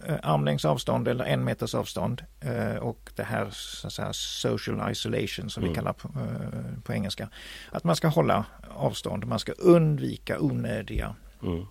eh, 0.07 0.17
armlängds 0.23 0.65
avstånd 0.65 1.09
eller 1.09 1.25
en 1.25 1.45
meters 1.45 1.75
avstånd 1.75 2.25
eh, 2.41 2.77
och 2.77 3.11
det 3.17 3.23
här 3.23 3.49
så 3.51 3.91
säga, 3.91 4.13
social 4.13 4.91
isolation 4.91 5.51
som 5.51 5.63
mm. 5.63 5.73
vi 5.73 5.75
kallar 5.75 5.93
på, 5.93 6.09
eh, 6.09 6.83
på, 6.83 6.93
engelska. 6.93 7.29
Att 7.71 7.85
man 7.85 7.97
ska 7.97 8.09
hålla 8.09 8.45
avstånd, 8.75 9.27
man 9.27 9.39
ska 9.39 9.53
undvika 9.53 10.41
onödiga 10.41 11.15
mm. 11.43 11.67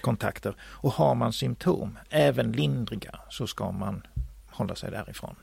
kontakter 0.00 0.54
och 0.60 0.92
har 0.92 1.14
man 1.14 1.32
symptom, 1.32 1.98
även 2.10 2.52
lindriga, 2.52 3.20
så 3.30 3.46
ska 3.46 3.72
man 3.72 4.06
hålla 4.50 4.74
sig 4.74 4.90
därifrån. 4.90 5.36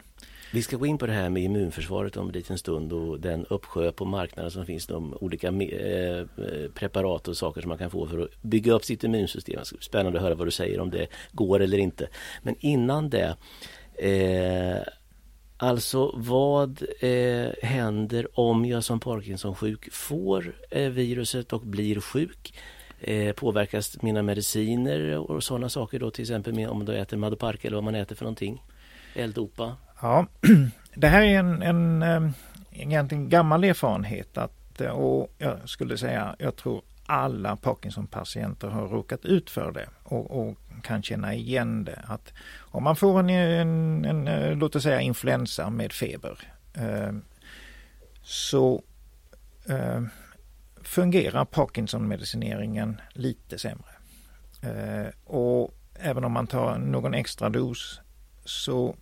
Vi 0.54 0.62
ska 0.62 0.78
gå 0.78 0.86
in 0.86 0.98
på 0.98 1.08
det 1.08 1.14
här 1.14 1.30
med 1.30 1.44
immunförsvaret 1.44 2.18
om 2.18 2.28
en 2.28 2.34
liten 2.34 2.58
stund 2.58 2.94
och 2.94 3.20
den 3.20 3.46
uppsjö 3.46 3.92
på 3.92 4.06
marknaden 4.06 4.52
som 4.52 4.66
finns 4.66 4.88
de 4.88 5.14
olika 5.22 5.48
eh, 5.48 6.20
eh, 6.20 6.26
preparat 6.74 7.28
och 7.28 7.38
saker 7.38 7.62
som 7.62 7.70
man 7.70 7.78
kan 7.78 7.90
få 7.90 8.08
för 8.08 8.20
att 8.20 8.42
bygga 8.42 8.74
upp 8.74 8.86
sitt 8.86 9.04
immunsystem. 9.04 9.62
Spännande 9.80 10.20
att 10.20 10.24
höra 10.24 10.36
vad 10.36 10.48
du 10.48 10.52
säger 10.52 10.80
om 10.80 10.90
det 10.90 11.08
går 11.32 11.60
eller 11.60 11.78
inte. 11.78 12.08
Men 12.44 12.56
innan 12.60 13.10
det 13.10 13.36
eh, 13.96 14.84
Alltså 15.58 16.12
vad 16.16 16.84
eh, 17.00 17.50
händer 17.64 18.40
om 18.40 18.66
jag 18.66 18.84
som 18.84 19.00
Parkinson-sjuk 19.00 19.94
får 19.94 20.56
eh, 20.70 20.90
viruset 20.90 21.54
och 21.54 21.62
blir 21.62 22.00
sjuk? 22.00 22.54
Eh, 23.00 23.34
påverkas 23.34 24.02
mina 24.02 24.22
mediciner 24.22 25.18
och 25.32 25.44
sådana 25.44 25.70
saker 25.70 26.00
då 26.00 26.12
till 26.12 26.22
exempel 26.22 26.54
med, 26.54 26.70
om 26.70 26.78
man 26.78 26.86
då 26.86 26.92
äter 26.92 27.18
Madopark 27.18 27.66
eller 27.66 27.78
vad 27.78 27.84
man 27.84 27.96
äter 27.96 28.16
för 28.16 28.26
någonting? 28.26 28.64
L-dopa? 29.16 29.76
Ja, 30.02 30.26
det 30.96 31.08
här 31.08 31.22
är 31.22 31.40
en, 31.40 31.62
en, 31.62 32.02
en 32.02 32.34
egentligen 32.72 33.30
gammal 33.30 33.64
erfarenhet 33.64 34.38
att, 34.38 34.82
eh, 34.82 34.90
och 34.90 35.36
jag 35.38 35.70
skulle 35.70 35.98
säga, 35.98 36.36
jag 36.40 36.56
tror 36.56 36.82
alla 37.06 37.56
Parkinson-patienter 37.56 38.68
har 38.68 38.88
råkat 38.88 39.26
ut 39.26 39.50
för 39.50 39.72
det 39.72 39.88
och, 40.04 40.32
och, 40.32 40.58
kan 40.84 41.04
känna 41.04 41.34
igen 41.34 41.84
det. 41.84 42.00
Att 42.08 42.34
om 42.60 42.84
man 42.84 42.96
får 42.96 43.20
en, 43.20 43.30
en, 43.30 44.06
en 44.06 44.28
eh, 44.28 44.56
låt 44.56 44.76
oss 44.76 44.84
säga 44.84 45.02
influensa 45.02 45.70
med 45.70 45.92
feber 45.92 46.40
eh, 46.74 47.12
så 48.24 48.84
eh, 49.70 50.02
fungerar 50.84 51.46
Parkinson-medicineringen 51.46 53.02
lite 53.14 53.58
sämre. 53.58 53.92
Eh, 54.62 55.08
och 55.26 55.74
även 55.94 56.24
om 56.24 56.32
man 56.32 56.48
tar 56.48 56.78
någon 56.78 57.14
extra 57.14 57.50
dos 57.50 58.02
så 58.46 58.96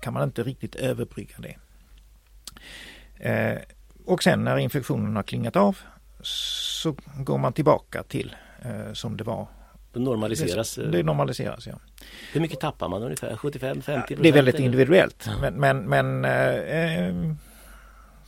kan 0.00 0.12
man 0.12 0.22
inte 0.22 0.42
riktigt 0.42 0.74
överbrygga 0.74 1.36
det. 1.38 1.56
Eh, 3.28 3.58
och 4.06 4.22
sen 4.22 4.44
när 4.44 4.58
infektionen 4.58 5.16
har 5.16 5.22
klingat 5.22 5.56
av 5.56 5.78
så 6.22 6.96
går 7.16 7.38
man 7.38 7.52
tillbaka 7.52 8.02
till 8.02 8.36
eh, 8.62 8.92
som 8.92 9.16
det 9.16 9.24
var. 9.24 9.46
Det 9.92 10.00
normaliseras? 10.00 10.74
Det, 10.74 10.90
det 10.90 11.02
normaliseras, 11.02 11.66
ja. 11.66 11.74
Hur 12.32 12.40
mycket 12.40 12.60
tappar 12.60 12.88
man 12.88 13.02
ungefär? 13.02 13.36
75-50 13.36 14.16
Det 14.22 14.28
är 14.28 14.32
väldigt 14.32 14.58
individuellt. 14.58 15.28
Men, 15.40 15.54
men, 15.54 15.84
men 15.84 16.24
eh, 16.24 17.34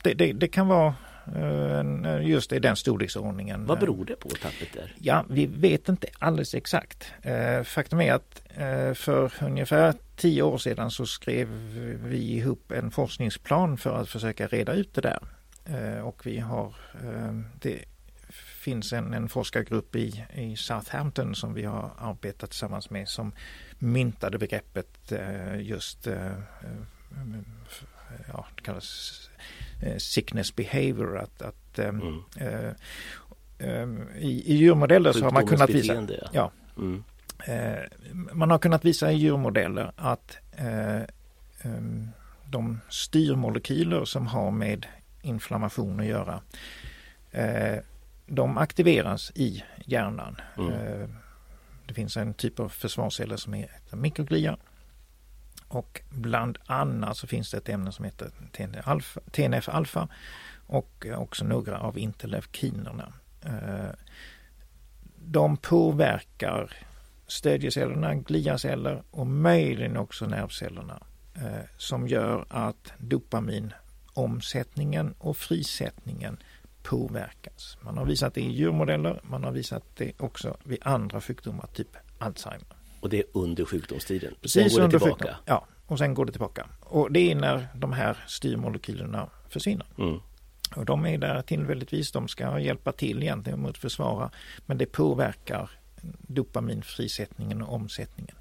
det, 0.03 0.13
det, 0.13 0.33
det, 0.33 0.47
kan 0.47 0.67
vara 0.67 0.95
eh, 1.35 2.27
just 2.27 2.53
i 2.53 2.59
den 2.59 2.75
storleksordningen. 2.75 3.65
Vad 3.65 3.79
beror 3.79 4.05
det 4.05 4.15
på 4.15 4.29
tappet 4.29 4.67
där? 4.73 4.93
Ja, 4.99 5.25
vi 5.29 5.45
vet 5.45 5.89
inte 5.89 6.07
alldeles 6.19 6.55
exakt. 6.55 7.11
Eh, 7.21 7.63
faktum 7.63 8.01
är 8.01 8.13
att 8.13 8.41
eh, 8.55 8.93
för 8.93 9.31
ungefär 9.41 9.93
tio 10.23 10.43
år 10.43 10.57
sedan 10.57 10.91
så 10.91 11.05
skrev 11.05 11.47
vi 12.03 12.17
ihop 12.17 12.71
en 12.71 12.91
forskningsplan 12.91 13.77
för 13.77 14.01
att 14.01 14.09
försöka 14.09 14.47
reda 14.47 14.73
ut 14.73 14.93
det 14.93 15.01
där. 15.01 15.19
Och 16.03 16.25
vi 16.25 16.39
har, 16.39 16.75
det 17.61 17.85
finns 18.63 18.93
en, 18.93 19.13
en 19.13 19.29
forskargrupp 19.29 19.95
i, 19.95 20.25
i 20.33 20.55
Southampton 20.55 21.35
som 21.35 21.53
vi 21.53 21.63
har 21.63 21.91
arbetat 21.97 22.49
tillsammans 22.49 22.89
med 22.89 23.09
som 23.09 23.31
myntade 23.79 24.37
begreppet 24.37 25.13
just 25.59 26.07
ja, 28.27 28.45
det 28.55 28.61
kallas 28.61 29.29
Eh, 29.85 29.97
sickness 29.97 30.55
behavior. 30.55 31.17
Att, 31.17 31.41
att 31.41 31.79
eh, 31.79 31.89
mm. 31.89 32.23
eh, 32.37 32.71
eh, 33.57 33.87
i, 34.17 34.43
i 34.45 34.55
djurmodeller 34.55 35.11
så 35.11 35.23
har 35.23 35.31
man 35.31 35.47
kunnat 35.47 35.69
visa 35.69 35.93
ja. 35.93 36.29
ja 36.31 36.51
mm. 36.77 37.03
Eh, 37.45 37.83
man 38.33 38.51
har 38.51 38.57
kunnat 38.57 38.85
visa 38.85 39.11
i 39.11 39.15
djurmodeller 39.15 39.91
att 39.95 40.37
de 42.45 42.79
styrmolekyler 42.89 44.05
som 44.05 44.27
har 44.27 44.51
med 44.51 44.85
inflammation 45.21 45.99
att 45.99 46.05
göra 46.05 46.41
de 48.25 48.57
aktiveras 48.57 49.31
i 49.35 49.63
hjärnan. 49.85 50.35
Mm. 50.57 51.13
Det 51.87 51.93
finns 51.93 52.17
en 52.17 52.33
typ 52.33 52.59
av 52.59 52.69
försvarsceller 52.69 53.37
som 53.37 53.53
heter 53.53 53.97
mikroglia 53.97 54.57
och 55.73 56.01
bland 56.09 56.57
annat 56.65 57.17
så 57.17 57.27
finns 57.27 57.51
det 57.51 57.57
ett 57.57 57.69
ämne 57.69 57.91
som 57.91 58.05
heter 58.05 58.31
TNF-alfa 59.31 60.07
och 60.67 61.05
också 61.15 61.45
några 61.45 61.79
av 61.79 61.97
interleukinerna. 61.97 63.13
Eh, 63.41 63.89
de 65.25 65.57
påverkar 65.57 66.73
stödjecellerna, 67.27 68.15
gliaceller 68.15 69.03
och 69.11 69.27
möjligen 69.27 69.97
också 69.97 70.25
nervcellerna 70.25 71.03
eh, 71.35 71.61
som 71.77 72.07
gör 72.07 72.45
att 72.49 72.93
dopaminomsättningen 72.97 75.15
och 75.17 75.37
frisättningen 75.37 76.37
påverkas. 76.83 77.77
Man 77.81 77.97
har 77.97 78.05
visat 78.05 78.33
det 78.33 78.41
i 78.41 78.51
djurmodeller, 78.51 79.21
man 79.23 79.43
har 79.43 79.51
visat 79.51 79.83
det 79.95 80.11
också 80.17 80.57
vid 80.63 80.79
andra 80.81 81.21
sjukdomar, 81.21 81.67
typ 81.73 81.97
Alzheimer. 82.17 82.67
Och 82.99 83.09
det 83.09 83.19
är 83.19 83.25
under 83.33 83.65
sjukdomstiden? 83.65 84.33
Precis 84.41 84.73
sen 84.73 84.81
går 84.81 84.87
det 84.87 84.99
tillbaka? 84.99 85.23
Sjukdom. 85.23 85.35
Ja, 85.45 85.67
och 85.87 85.97
sen 85.97 86.13
går 86.13 86.25
det 86.25 86.31
tillbaka. 86.31 86.67
Och 86.79 87.11
det 87.11 87.31
är 87.31 87.35
när 87.35 87.67
de 87.75 87.93
här 87.93 88.17
styrmolekylerna 88.27 89.29
försvinner. 89.49 89.87
Mm. 89.97 90.19
Och 90.75 90.85
de 90.85 91.05
är 91.05 91.17
där 91.17 91.41
tillfälligtvis, 91.41 92.11
de 92.11 92.27
ska 92.27 92.59
hjälpa 92.59 92.91
till 92.91 93.23
egentligen 93.23 93.59
mot 93.59 93.77
försvara, 93.77 94.31
men 94.65 94.77
det 94.77 94.85
påverkar 94.85 95.71
dopaminfrisättningen 96.27 97.61
och 97.61 97.73
omsättningen. 97.73 98.35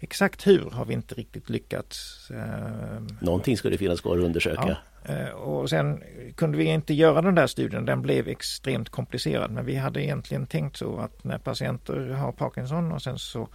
Exakt 0.00 0.46
hur 0.46 0.70
har 0.70 0.84
vi 0.84 0.94
inte 0.94 1.14
riktigt 1.14 1.50
lyckats. 1.50 2.30
Eh, 2.30 3.02
Någonting 3.20 3.56
ska 3.56 3.70
det 3.70 3.78
finnas 3.78 4.00
kvar 4.00 4.18
att 4.18 4.24
undersöka. 4.24 4.76
Ja, 5.06 5.14
eh, 5.14 5.30
och 5.30 5.70
sen 5.70 6.02
kunde 6.36 6.58
vi 6.58 6.64
inte 6.64 6.94
göra 6.94 7.22
den 7.22 7.34
där 7.34 7.46
studien, 7.46 7.84
den 7.84 8.02
blev 8.02 8.28
extremt 8.28 8.88
komplicerad. 8.88 9.50
Men 9.50 9.64
vi 9.66 9.76
hade 9.76 10.04
egentligen 10.04 10.46
tänkt 10.46 10.76
så 10.76 10.98
att 10.98 11.24
när 11.24 11.38
patienter 11.38 12.08
har 12.10 12.32
Parkinson 12.32 12.92
och 12.92 13.02
sen 13.02 13.18
så 13.18 13.48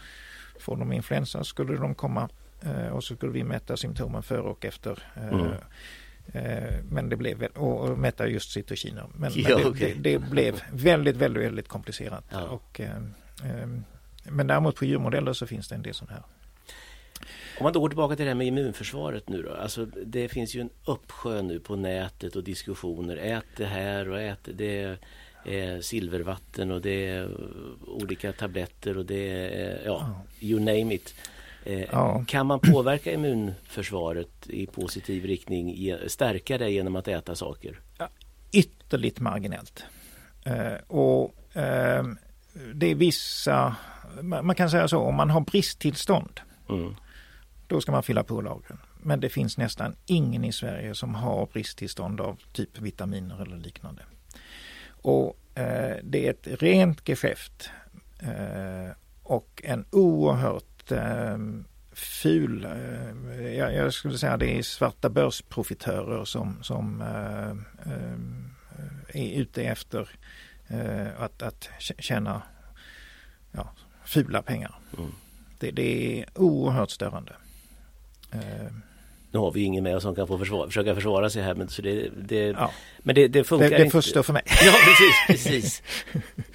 får 0.60 0.78
de 0.78 0.94
influensa 0.94 1.44
skulle 1.44 1.78
de 1.78 1.96
komma 1.96 2.30
eh, 2.62 2.88
och 2.88 3.03
så 3.03 3.16
skulle 3.16 3.31
vi 3.31 3.44
mäta 3.44 3.77
symptomen 3.77 4.24
före 4.24 4.42
och 4.42 4.66
efter. 4.66 5.03
Eh, 5.16 5.27
mm. 5.27 5.51
Eh, 6.33 6.83
men 6.89 7.09
det 7.09 7.15
blev, 7.15 7.44
och 7.44 7.98
mäta 7.98 8.27
just 8.27 8.51
cytokiner. 8.51 9.05
Men, 9.15 9.31
ja, 9.35 9.50
men 9.50 9.57
det, 9.57 9.70
okay. 9.70 9.94
det, 9.94 10.18
det, 10.18 10.20
blev 10.20 10.61
väldigt, 10.74 11.15
väldigt, 11.15 11.44
väldigt 11.44 11.68
komplicerat. 11.68 12.25
Ja. 12.31 12.42
Och, 12.42 12.81
men 14.24 14.48
däremot 14.48 14.75
på 14.75 14.85
djurmodeller 14.85 15.33
så 15.33 15.48
finns 15.48 15.68
det 15.68 15.75
en 15.75 15.81
del 15.81 15.94
sådana 15.94 16.13
här. 16.13 16.24
Om 17.59 17.63
man 17.63 17.74
då 17.74 17.79
går 17.79 17.89
tillbaka 17.89 18.15
till 18.15 18.25
det 18.25 18.29
här 18.29 18.35
med 18.35 18.48
immunförsvaret 18.48 19.29
nu 19.29 19.42
då. 19.42 19.53
Alltså 19.53 19.85
det 19.85 20.27
finns 20.27 20.55
ju 20.55 20.61
en 20.61 20.70
uppsjö 20.85 21.42
nu 21.42 21.59
på 21.59 21.75
nätet 21.75 22.35
och 22.35 22.44
diskussioner. 22.44 23.18
Ät 23.18 23.46
det 23.57 23.65
här 23.65 24.09
och 24.09 24.22
ät 24.22 24.39
det 24.44 24.98
är 25.46 25.81
silvervatten 25.81 26.72
och 26.72 26.81
det 26.81 27.07
är 27.07 27.29
olika 27.87 28.33
tabletter 28.33 28.98
och 28.98 29.05
det 29.05 29.29
är 29.29 29.85
ja, 29.85 30.25
you 30.39 30.59
name 30.59 30.94
it. 30.94 31.15
Eh, 31.63 31.85
ja. 31.91 32.24
Kan 32.27 32.45
man 32.45 32.59
påverka 32.59 33.13
immunförsvaret 33.13 34.50
i 34.50 34.65
positiv 34.65 35.25
riktning, 35.25 35.95
stärka 36.07 36.57
det 36.57 36.69
genom 36.69 36.95
att 36.95 37.07
äta 37.07 37.35
saker? 37.35 37.79
Ja, 37.98 38.09
ytterligt 38.51 39.19
marginellt. 39.19 39.83
Eh, 40.45 40.74
och 40.87 41.57
eh, 41.57 42.05
det 42.74 42.87
är 42.87 42.95
vissa, 42.95 43.75
man 44.22 44.55
kan 44.55 44.69
säga 44.69 44.87
så, 44.87 45.00
om 45.00 45.15
man 45.15 45.29
har 45.29 45.41
bristtillstånd 45.41 46.39
mm. 46.69 46.95
då 47.67 47.81
ska 47.81 47.91
man 47.91 48.03
fylla 48.03 48.24
på 48.24 48.41
lagren. 48.41 48.77
Men 49.01 49.19
det 49.19 49.29
finns 49.29 49.57
nästan 49.57 49.95
ingen 50.05 50.43
i 50.43 50.51
Sverige 50.51 50.95
som 50.95 51.15
har 51.15 51.45
bristtillstånd 51.45 52.22
av 52.22 52.39
typ 52.53 52.79
vitaminer 52.79 53.41
eller 53.41 53.57
liknande. 53.57 54.01
Och 55.01 55.37
eh, 55.55 55.98
det 56.03 56.27
är 56.27 56.29
ett 56.29 56.61
rent 56.61 57.07
geschäft 57.07 57.69
och 59.24 59.61
en 59.65 59.85
oerhört 59.91 60.78
ful, 62.00 62.66
eh, 62.66 63.58
jag, 63.58 63.74
jag, 63.74 63.94
skulle 63.94 64.18
säga 64.18 64.38
det 64.38 64.58
är 64.58 64.64
svarta 64.64 65.10
börsprofitörer 65.10 66.25
som, 66.25 66.64
som 66.64 67.02
eh, 67.02 67.50
eh, 67.94 69.24
är 69.24 69.42
ute 69.42 69.64
efter 69.64 70.10
att, 71.18 71.42
att 71.42 71.70
tjäna 71.80 72.42
ja, 73.52 73.74
fula 74.06 74.42
pengar. 74.42 74.75
Mm. 74.98 75.12
Det, 75.60 75.72
det, 75.72 76.22
är 76.22 76.25
oerhört 76.36 76.90
störande. 76.90 77.36
Nu 79.31 79.39
har 79.39 79.51
vi 79.51 79.61
ingen 79.61 79.83
med 79.83 79.96
oss 79.96 80.03
som 80.03 80.15
kan 80.15 80.27
få 80.27 80.37
försvara, 80.37 80.68
försöka 80.68 80.96
försvara 80.96 81.29
sig 81.29 81.44
här 81.44 81.55
men, 81.55 81.70
så 81.70 81.81
det, 81.81 82.09
det 82.27 82.46
ja. 82.46 82.72
men 83.00 83.15
det, 83.15 83.27
det 83.27 83.44
funkar 83.44 83.70
det, 83.70 83.77
det 83.77 83.83
inte. 83.83 84.01
Det 84.13 84.24
för 84.24 84.33
mig. 84.33 84.42
Ja 84.65 84.74
precis, 84.85 85.15
precis. 85.27 85.83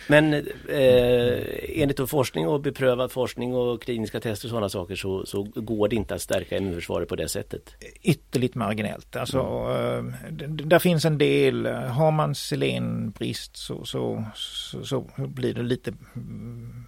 Men 0.09 0.35
eh, 0.69 1.83
enligt 1.83 2.11
forskning 2.11 2.49
och 2.49 2.61
beprövad 2.61 3.13
forskning 3.13 3.55
och 3.55 3.83
kliniska 3.83 4.21
tester 4.21 4.47
och 4.47 4.51
sådana 4.51 4.69
saker 4.69 4.97
så, 4.97 5.27
så 5.27 5.43
går 5.43 5.89
det 5.89 5.97
inte 5.97 6.15
att 6.15 6.23
stärka 6.23 6.57
immunförsvaret 6.57 7.09
på 7.09 7.17
det 7.17 7.29
sättet. 7.29 7.75
Ytterligt 8.03 8.55
marginellt. 8.55 9.17
Alltså, 9.17 9.41
mm. 9.41 10.15
eh, 10.41 10.49
där 10.49 10.79
finns 10.79 11.05
en 11.05 11.19
del, 11.19 11.67
har 11.67 12.11
man 12.11 12.35
selenbrist 12.35 13.57
så, 13.57 13.85
så, 13.85 14.25
så, 14.35 14.85
så 14.85 15.07
blir 15.17 15.55
det 15.55 15.63
lite 15.63 15.93
mm 16.17 16.85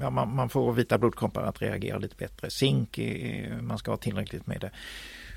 ja, 0.00 0.10
man, 0.10 0.34
man, 0.34 0.48
får 0.48 0.72
vita 0.72 0.98
blodkroppar 0.98 1.42
att 1.42 1.62
reagera 1.62 1.98
lite 1.98 2.16
bättre. 2.16 2.50
Zink, 2.50 2.98
man 3.60 3.78
ska 3.78 3.90
ha 3.90 3.96
tillräckligt 3.96 4.46
med 4.46 4.60
det. 4.60 4.70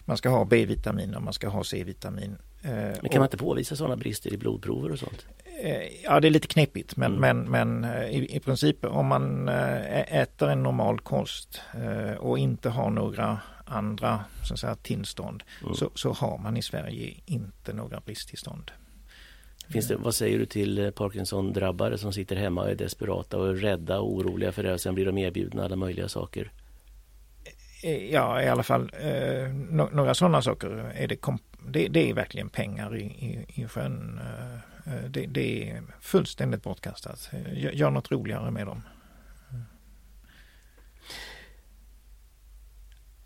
Man 0.06 0.18
ska 0.18 0.30
ha 0.30 0.46
B-vitamin 0.46 1.16
och 1.16 1.22
man 1.22 1.34
ska 1.34 1.48
ha 1.50 1.64
C-vitamin. 1.64 2.38
Eh, 2.62 2.72
men 2.72 2.94
kan 2.94 3.08
och, 3.08 3.16
man 3.16 3.24
inte 3.24 3.38
påvisa 3.38 3.76
sådana 3.76 3.96
brister 3.96 4.34
i 4.34 4.38
blodprover 4.38 4.92
och 4.92 5.00
sånt? 5.00 5.26
Eh, 5.64 6.04
ja, 6.04 6.20
det 6.20 6.28
är 6.28 6.30
lite 6.30 6.48
knepigt 6.48 6.98
men, 6.98 7.16
mm. 7.16 7.46
men, 7.46 7.82
men 7.82 7.94
eh, 7.94 8.10
i, 8.10 8.36
i, 8.36 8.40
princip 8.40 8.86
om 8.86 9.06
man 9.06 9.48
äter 9.48 10.50
en 10.50 10.64
normal 10.64 11.00
kost 11.00 11.62
och 12.18 12.40
inte 12.40 12.70
har 12.70 12.90
några 12.90 13.40
andra 13.66 14.24
så 14.44 14.54
att 14.54 14.60
säga, 14.60 14.76
tillstånd 14.76 15.44
mm. 15.62 15.74
så, 15.74 15.90
så 15.96 16.14
har 16.14 16.38
man 16.38 16.58
i 16.58 16.62
Sverige 16.62 17.14
inte 17.26 17.74
några 17.74 18.00
bristtillstånd. 18.00 18.72
Finns 19.70 19.88
det, 19.88 19.96
vad 19.96 20.16
säger 20.16 20.40
du 20.40 20.46
till 20.46 20.78
eh, 20.78 20.92
Parkinson-drabbare 20.92 21.98
som 21.98 22.14
sitter 22.14 22.36
hemma 22.36 22.62
och 22.62 22.70
är 22.70 22.76
desperata 22.76 23.38
och 23.38 23.50
är 23.50 23.54
rädda 23.54 24.00
och 24.00 24.14
oroliga 24.14 24.52
för 24.52 24.64
det 24.64 24.74
och 24.74 24.82
sen 24.82 24.96
blir 24.96 25.06
de 25.06 25.18
erbjudna 25.18 25.66
alla 25.66 25.76
möjliga 25.76 26.08
saker? 26.08 26.52
Eh, 27.84 27.92
eh, 27.92 28.14
ja, 28.14 28.42
i 28.42 28.48
alla 28.48 28.64
fall 28.64 28.92
eh, 29.00 29.54
några 29.92 30.14
sådana 30.14 30.42
saker. 30.42 30.68
Är 30.96 31.08
det, 31.08 31.20
det, 31.68 31.88
det, 31.88 32.10
är 32.10 32.14
verkligen 32.14 32.50
pengar 32.50 32.96
i, 32.96 33.04
i, 33.04 33.46
i 33.62 33.68
sjön. 33.68 34.20
Eh, 34.86 35.10
det, 35.10 35.26
det, 35.26 35.70
är 35.70 35.84
fullständigt 36.02 36.64
bortkastat. 36.64 37.30
Gör 37.54 37.90
något 37.90 38.12
roligare 38.12 38.52
med 38.52 38.68
dem. 38.68 38.82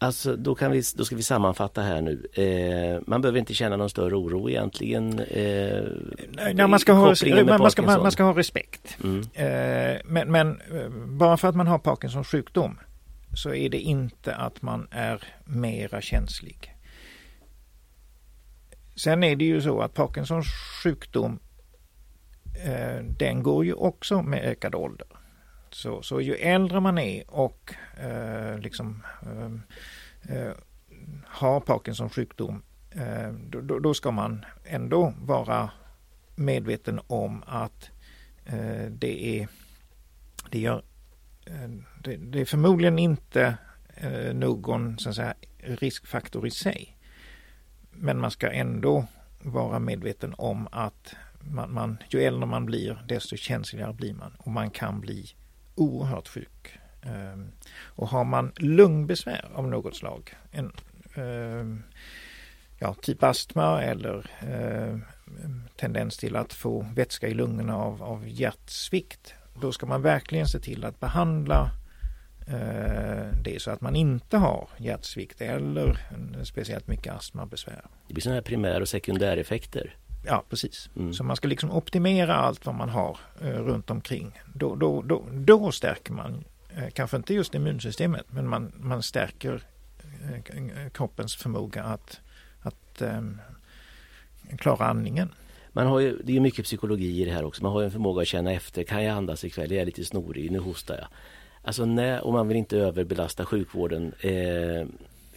Alltså 0.02 0.36
då, 0.36 0.56
kan 0.56 0.72
vi, 0.72 0.82
då 0.96 1.06
ska 1.06 1.16
vi 1.16 1.24
sammanfatta 1.24 1.82
här 1.82 2.02
nu. 2.02 2.26
Eh, 2.34 3.02
man 3.08 3.22
behöver 3.22 3.40
inte 3.40 3.54
känna 3.54 3.78
någon 3.78 3.90
större 3.90 4.16
oro 4.16 4.50
egentligen. 4.50 5.20
Eh, 5.20 5.84
Nej, 6.32 6.68
man, 6.68 6.80
ska 6.80 6.94
ha, 6.94 7.06
man, 7.06 7.16
ska, 7.72 7.82
man, 7.82 8.02
man, 8.02 8.12
ska 8.12 8.24
ha 8.24 8.38
respekt. 8.38 8.98
Mm. 9.04 9.20
Eh, 9.34 10.02
men, 10.06 10.32
men, 10.32 10.62
eh, 10.72 10.90
bara 11.08 11.38
för 11.38 11.48
att 11.48 11.56
man 11.56 11.68
har 11.68 11.80
Parkinsons 11.80 12.28
sjukdom 12.28 12.80
så 13.34 13.54
är 13.54 13.70
det 13.70 13.80
inte 13.80 14.36
att 14.36 14.62
man 14.62 14.88
är 14.92 15.24
mera 15.46 16.02
känslig. 16.02 16.76
Sen 18.96 19.24
är 19.24 19.36
det 19.36 19.46
ju 19.46 19.62
så 19.62 19.82
att 19.82 19.94
Parkinsons 19.94 20.48
sjukdom 20.84 21.40
eh, 22.66 23.04
den 23.20 23.44
går 23.44 23.66
ju 23.66 23.74
också 23.74 24.22
med 24.22 24.44
ökad 24.44 24.76
ålder. 24.76 25.08
Så, 25.72 26.02
så 26.02 26.22
ju 26.22 26.36
äldre 26.36 26.80
man 26.80 26.98
är 26.98 27.32
och 27.32 27.74
eh, 27.98 28.58
liksom 28.58 29.04
ehm, 29.22 29.62
eh, 30.30 30.52
har 31.26 31.60
Parkinsons 31.60 32.14
sjukdom 32.14 32.64
eh, 32.92 33.32
då, 33.32 33.80
då, 33.80 33.94
ska 33.94 34.12
man 34.12 34.46
ändå 34.66 35.14
vara 35.22 35.70
medveten 36.36 37.00
om 37.08 37.44
att 37.48 37.90
eh, 38.46 38.86
det 38.90 39.40
är 39.40 39.48
det, 40.50 40.60
gör, 40.60 40.84
eh, 41.46 41.70
det, 42.04 42.16
det 42.16 42.42
är 42.42 42.46
förmodligen 42.46 43.00
inte 43.00 43.58
eh, 43.96 44.34
någon 44.34 45.00
så 45.00 45.10
att 45.10 45.16
säga, 45.16 45.34
riskfaktor 45.58 46.48
i 46.48 46.52
sig. 46.52 46.98
Men 47.92 48.20
man 48.20 48.32
ska 48.32 48.52
ändå 48.52 49.06
vara 49.40 49.80
medveten 49.80 50.34
om 50.38 50.68
att 50.72 51.16
man, 51.40 51.74
man, 51.74 51.98
ju 52.10 52.22
äldre 52.22 52.46
man 52.46 52.66
blir 52.66 53.04
desto 53.08 53.36
känsligare 53.36 53.94
blir 53.94 54.14
man 54.14 54.36
och 54.38 54.52
man 54.52 54.70
kan 54.70 55.02
bli 55.02 55.36
oerhört 55.76 56.28
sjuk. 56.28 56.80
Ehm, 57.02 57.52
och 57.86 58.08
har 58.08 58.24
man 58.24 58.52
lungbesvär 58.58 59.50
av 59.54 59.68
något 59.68 59.96
slag, 59.96 60.34
en, 60.52 60.72
ehm, 61.16 61.84
ja, 62.80 62.94
typ 62.94 63.24
astma 63.24 63.84
eller 63.84 64.32
ehm, 64.40 65.04
tendens 65.76 66.18
till 66.18 66.36
att 66.36 66.54
få 66.54 66.86
vätska 66.96 67.28
i 67.28 67.34
lungorna 67.34 67.78
av, 67.78 68.04
av 68.04 68.28
hjärtsvikt, 68.28 69.34
då 69.62 69.72
ska 69.72 69.86
man 69.86 70.02
verkligen 70.02 70.48
se 70.48 70.60
till 70.60 70.86
att 70.86 71.00
behandla 71.00 71.72
eh, 72.48 73.28
det 73.44 73.56
är 73.56 73.60
så 73.60 73.72
att 73.72 73.82
man 73.82 73.96
inte 73.96 74.38
har 74.38 74.70
hjärtsvikt 74.78 75.42
eller 75.42 76.00
speciellt 76.44 76.88
mycket 76.88 77.14
astmabesvär. 77.14 77.86
Det 78.08 78.14
blir 78.14 78.22
sådana 78.22 78.36
här 78.36 78.42
primär 78.42 78.82
och 78.82 78.90
sekundäreffekter. 78.90 79.96
Ja 80.26 80.44
precis, 80.50 80.90
mm. 80.96 81.14
så 81.14 81.24
man 81.24 81.36
ska 81.36 81.48
liksom 81.48 81.72
optimera 81.72 82.36
allt 82.36 82.66
vad 82.66 82.76
man 82.76 82.90
har 82.90 83.18
eh, 83.42 83.48
runt 83.48 83.90
omkring. 83.90 84.40
Då, 84.54 84.76
då, 84.76 85.02
då, 85.02 85.24
då 85.32 85.72
stärker 85.72 86.14
man, 86.14 86.44
eh, 86.76 86.90
kanske 86.94 87.18
inte 87.18 87.34
just 87.34 87.56
immunsystemet, 87.56 88.26
men 88.30 88.48
man, 88.48 88.72
man 88.80 89.04
stärker 89.04 89.62
eh, 90.04 90.90
kroppens 90.92 91.36
förmåga 91.36 91.84
att, 91.84 92.20
att 92.62 93.02
eh, 93.02 93.22
klara 94.58 94.86
andningen. 94.86 95.30
Man 95.74 95.88
har 95.88 96.00
ju, 96.00 96.22
det 96.24 96.36
är 96.36 96.40
mycket 96.40 96.66
psykologi 96.66 97.22
i 97.22 97.26
det 97.26 97.32
här 97.32 97.44
också. 97.46 97.64
Man 97.64 97.72
har 97.72 97.84
en 97.84 97.92
förmåga 97.92 98.22
att 98.22 98.28
känna 98.28 98.52
efter. 98.52 98.84
Kan 98.84 99.04
jag 99.04 99.18
andas 99.18 99.44
ikväll? 99.44 99.72
Jag 99.72 99.82
är 99.82 99.86
lite 99.86 100.06
snorig, 100.06 100.52
nu 100.52 100.60
hostar 100.60 100.96
jag. 100.96 101.08
Alltså 101.64 101.86
när, 101.86 102.26
och 102.26 102.34
man 102.34 102.48
vill 102.48 102.58
inte 102.58 102.78
överbelasta 102.78 103.46
sjukvården. 103.46 104.14
Eh, 104.20 104.88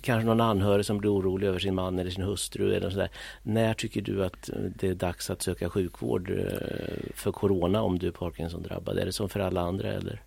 kanske 0.04 0.26
någon 0.26 0.40
anhörig 0.40 0.86
som 0.86 0.98
blir 0.98 1.10
orolig 1.10 1.46
över 1.46 1.58
sin 1.58 1.74
man 1.74 1.98
eller 1.98 2.10
sin 2.10 2.24
hustru. 2.24 2.74
Eller 2.74 2.90
sådär. 2.90 3.10
När 3.42 3.74
tycker 3.74 4.02
du 4.02 4.24
att 4.24 4.50
det 4.78 4.88
är 4.88 4.94
dags 4.94 5.30
att 5.30 5.42
söka 5.42 5.70
sjukvård 5.70 6.30
eh, 6.30 7.14
för 7.14 7.32
Corona 7.32 7.82
om 7.82 7.98
du 7.98 8.06
är 8.06 8.10
Parkinson-drabbad? 8.10 8.98
Är 8.98 9.06
det 9.06 9.12
som 9.12 9.28
för 9.28 9.40
alla 9.40 9.60
andra 9.60 9.92
eller? 9.92 10.22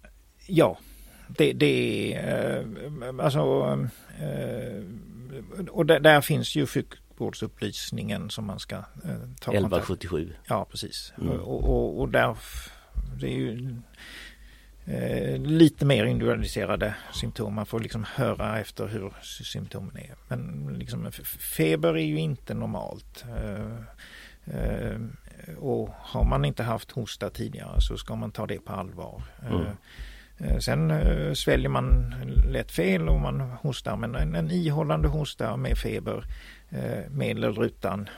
Ja, 0.47 0.77
det, 1.27 1.53
det 1.53 2.13
är 2.13 2.59
eh, 3.01 3.25
alltså 3.25 3.39
eh, 4.19 4.83
och 5.69 5.85
där, 5.85 5.99
där, 5.99 6.21
finns 6.21 6.55
ju 6.55 6.65
sjukvårdsupplysningen 6.65 8.29
som 8.29 8.45
man 8.45 8.59
ska 8.59 8.75
eh, 8.75 8.83
ta 9.41 9.51
1177. 9.51 10.25
Kontakt. 10.25 10.49
Ja, 10.49 10.67
precis. 10.71 11.13
Mm. 11.21 11.39
Och, 11.39 11.63
och, 11.63 11.99
och 11.99 12.09
där 12.09 12.35
det 13.19 13.27
är 13.27 13.37
ju 13.37 13.75
Eh, 14.89 15.39
lite 15.39 15.85
mer 15.85 16.05
individualiserade 16.05 16.95
symptom. 17.13 17.53
Man 17.53 17.65
får 17.65 17.79
liksom 17.79 18.05
höra 18.15 18.59
efter 18.59 18.87
hur 18.87 19.13
symptomen 19.21 19.97
är. 19.97 20.15
Men 20.27 20.73
liksom, 20.79 21.11
feber 21.57 21.97
är 21.97 22.05
ju 22.05 22.19
inte 22.19 22.53
normalt. 22.53 23.25
Eh, 23.37 24.55
eh, 24.55 24.99
och 25.57 25.89
har 25.99 26.23
man 26.23 26.45
inte 26.45 26.63
haft 26.63 26.91
hosta 26.91 27.29
tidigare 27.29 27.81
så 27.81 27.97
ska 27.97 28.15
man 28.15 28.31
ta 28.31 28.47
det 28.47 28.59
på 28.59 28.73
allvar. 28.73 29.23
Eh, 29.41 29.51
mm. 29.51 29.67
Sen 30.59 30.91
sväljer 31.35 31.69
man 31.69 32.15
lätt 32.45 32.71
fel 32.71 33.09
och 33.09 33.19
man 33.19 33.41
hostar 33.41 33.97
men 33.97 34.15
en, 34.15 34.35
en 34.35 34.51
ihållande 34.51 35.07
hosta 35.07 35.57
med 35.57 35.77
feber 35.77 36.25
med 37.09 37.37
eller 37.37 37.63
utan 37.63 38.09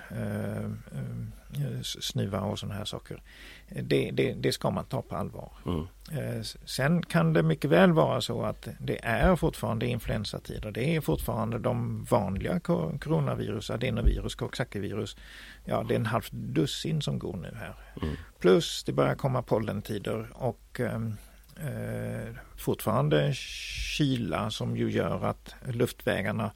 snuva 1.81 2.41
och 2.41 2.59
sådana 2.59 2.75
här 2.75 2.85
saker 2.85 3.21
det, 3.69 4.11
det, 4.11 4.33
det, 4.33 4.51
ska 4.51 4.69
man 4.69 4.85
ta 4.85 5.01
på 5.01 5.15
allvar. 5.15 5.51
Mm. 5.65 5.87
Eh, 6.11 6.41
sen 6.65 7.03
kan 7.03 7.33
det 7.33 7.43
mycket 7.43 7.71
väl 7.71 7.91
vara 7.91 8.21
så 8.21 8.41
att 8.41 8.67
det 8.79 9.05
är 9.05 9.35
fortfarande 9.35 9.87
influensatider. 9.87 10.71
Det 10.71 10.95
är 10.95 11.01
fortfarande 11.01 11.59
de 11.59 12.03
vanliga 12.03 12.59
coronavirus, 12.99 13.69
adenovirus, 13.69 14.35
coxsackie-virus. 14.35 15.17
Ja, 15.65 15.85
det 15.87 15.93
är 15.93 15.99
en 15.99 16.05
halv 16.05 16.23
dussin 16.31 17.01
som 17.01 17.19
går 17.19 17.37
nu 17.37 17.57
här. 17.59 17.75
Mm. 18.01 18.15
Plus 18.39 18.83
det 18.83 18.93
börjar 18.93 19.15
komma 19.15 19.41
pollentider 19.41 20.27
och 20.33 20.79
ehm, 20.79 21.17
eh, 21.61 22.35
fortfarande 22.57 23.33
kyla 23.33 24.49
som 24.49 24.77
ju 24.77 24.91
gör 24.91 25.25
att 25.25 25.55
luftvägarna 25.67 26.51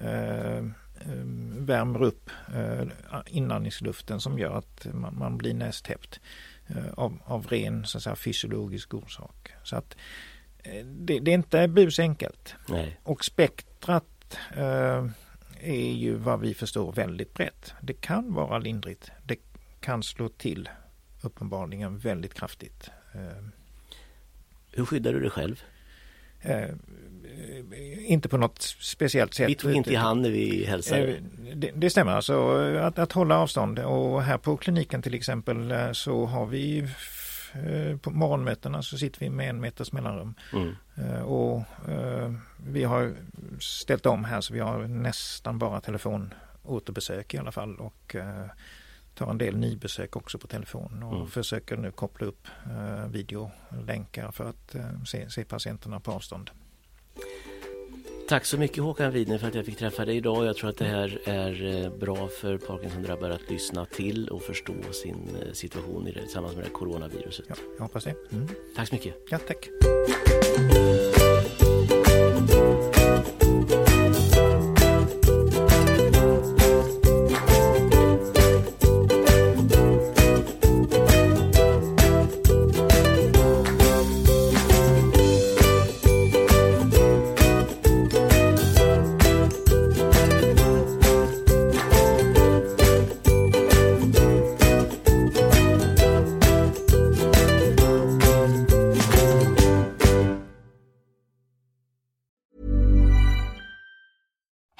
eh, 0.00 0.64
värmer 1.58 2.02
upp 2.02 2.30
eh, 2.54 2.86
inandningsluften 3.26 4.20
som 4.20 4.38
gör 4.38 4.54
att 4.54 4.86
man, 4.92 5.18
man 5.18 5.38
blir 5.38 5.54
nästäppt. 5.54 6.20
Eh, 6.68 6.92
av, 6.94 7.18
av 7.24 7.46
ren 7.46 7.86
så 7.86 7.98
att 7.98 8.04
säga, 8.04 8.16
fysiologisk 8.16 8.94
orsak. 8.94 9.52
Så 9.62 9.76
att 9.76 9.96
eh, 10.58 10.86
det, 10.86 11.18
det 11.18 11.30
är 11.30 11.34
inte 11.34 11.68
busenkelt. 11.68 12.54
Nej. 12.68 13.00
Och 13.02 13.24
spektrat 13.24 14.38
eh, 14.56 15.06
är 15.60 15.92
ju 15.92 16.14
vad 16.14 16.40
vi 16.40 16.54
förstår 16.54 16.92
väldigt 16.92 17.34
brett. 17.34 17.74
Det 17.80 17.92
kan 17.92 18.34
vara 18.34 18.58
lindrigt. 18.58 19.10
Det 19.24 19.36
kan 19.80 20.02
slå 20.02 20.28
till 20.28 20.68
uppenbarligen 21.20 21.98
väldigt 21.98 22.34
kraftigt. 22.34 22.90
Eh, 24.72 24.78
Hur 24.78 24.84
skyddar 24.84 25.12
du 25.12 25.20
dig 25.20 25.30
själv? 25.30 25.62
Eh, 26.40 26.68
inte 28.06 28.28
på 28.28 28.36
något 28.36 28.62
speciellt 28.62 29.34
sätt. 29.34 29.48
Vi 29.48 29.54
tog 29.54 29.72
inte 29.72 29.92
i 29.92 29.94
hand 29.94 30.22
när 30.22 30.30
vi 30.30 30.64
hälsade. 30.64 31.06
Eh, 31.06 31.22
det, 31.54 31.70
det 31.74 31.90
stämmer, 31.90 32.12
alltså 32.12 32.50
att, 32.80 32.98
att, 32.98 33.12
hålla 33.12 33.38
avstånd 33.38 33.78
och 33.78 34.22
här 34.22 34.38
på 34.38 34.56
kliniken 34.56 35.02
till 35.02 35.14
exempel 35.14 35.70
eh, 35.70 35.92
så 35.92 36.26
har 36.26 36.46
vi 36.46 36.88
på 38.00 38.10
morgonmötena 38.10 38.82
så 38.82 38.98
sitter 38.98 39.20
vi 39.20 39.30
med 39.30 39.50
en 39.50 39.60
meters 39.60 39.92
mellanrum. 39.92 40.34
Mm. 40.52 40.74
Och 41.24 41.62
vi 42.66 42.84
har 42.84 43.14
ställt 43.60 44.06
om 44.06 44.24
här 44.24 44.40
så 44.40 44.54
vi 44.54 44.60
har 44.60 44.78
nästan 44.86 45.58
bara 45.58 45.80
telefonåterbesök 45.80 47.34
i 47.34 47.38
alla 47.38 47.52
fall 47.52 47.76
och 47.76 48.16
tar 49.18 49.30
en 49.30 49.38
del 49.38 49.56
nybesök 49.56 50.16
också 50.16 50.38
på 50.38 50.46
telefon 50.46 51.02
och 51.02 51.16
mm. 51.16 51.26
försöker 51.26 51.76
nu 51.76 51.90
koppla 51.90 52.26
upp 52.26 52.48
videolänkar 53.08 54.32
för 54.32 54.44
att 54.44 54.76
se, 55.06 55.30
se 55.30 55.44
patienterna 55.44 56.00
på 56.00 56.12
avstånd. 56.12 56.50
Tack 58.28 58.44
så 58.44 58.58
mycket 58.58 58.82
Håkan 58.82 59.12
Widner 59.12 59.38
för 59.38 59.48
att 59.48 59.54
jag 59.54 59.66
fick 59.66 59.78
träffa 59.78 60.04
dig 60.04 60.16
idag. 60.16 60.46
Jag 60.46 60.56
tror 60.56 60.70
att 60.70 60.76
det 60.76 60.84
här 60.84 61.20
är 61.24 61.84
eh, 61.84 61.98
bra 61.98 62.28
för 62.28 62.58
Parkinson-drabbade 62.58 63.34
att 63.34 63.50
lyssna 63.50 63.84
till 63.84 64.28
och 64.28 64.42
förstå 64.42 64.74
sin 64.92 65.36
eh, 65.42 65.52
situation 65.52 66.08
i 66.08 66.12
det, 66.12 66.20
tillsammans 66.20 66.56
med 66.56 66.64
det 66.64 66.70
coronaviruset. 66.70 67.46
Ja, 67.48 67.54
jag 67.76 67.82
hoppas 67.82 68.04
det. 68.04 68.14
Mm. 68.30 68.48
Tack 68.76 68.88
så 68.88 68.94
mycket. 68.94 69.14
Ja, 69.30 69.38
tack. 69.38 69.68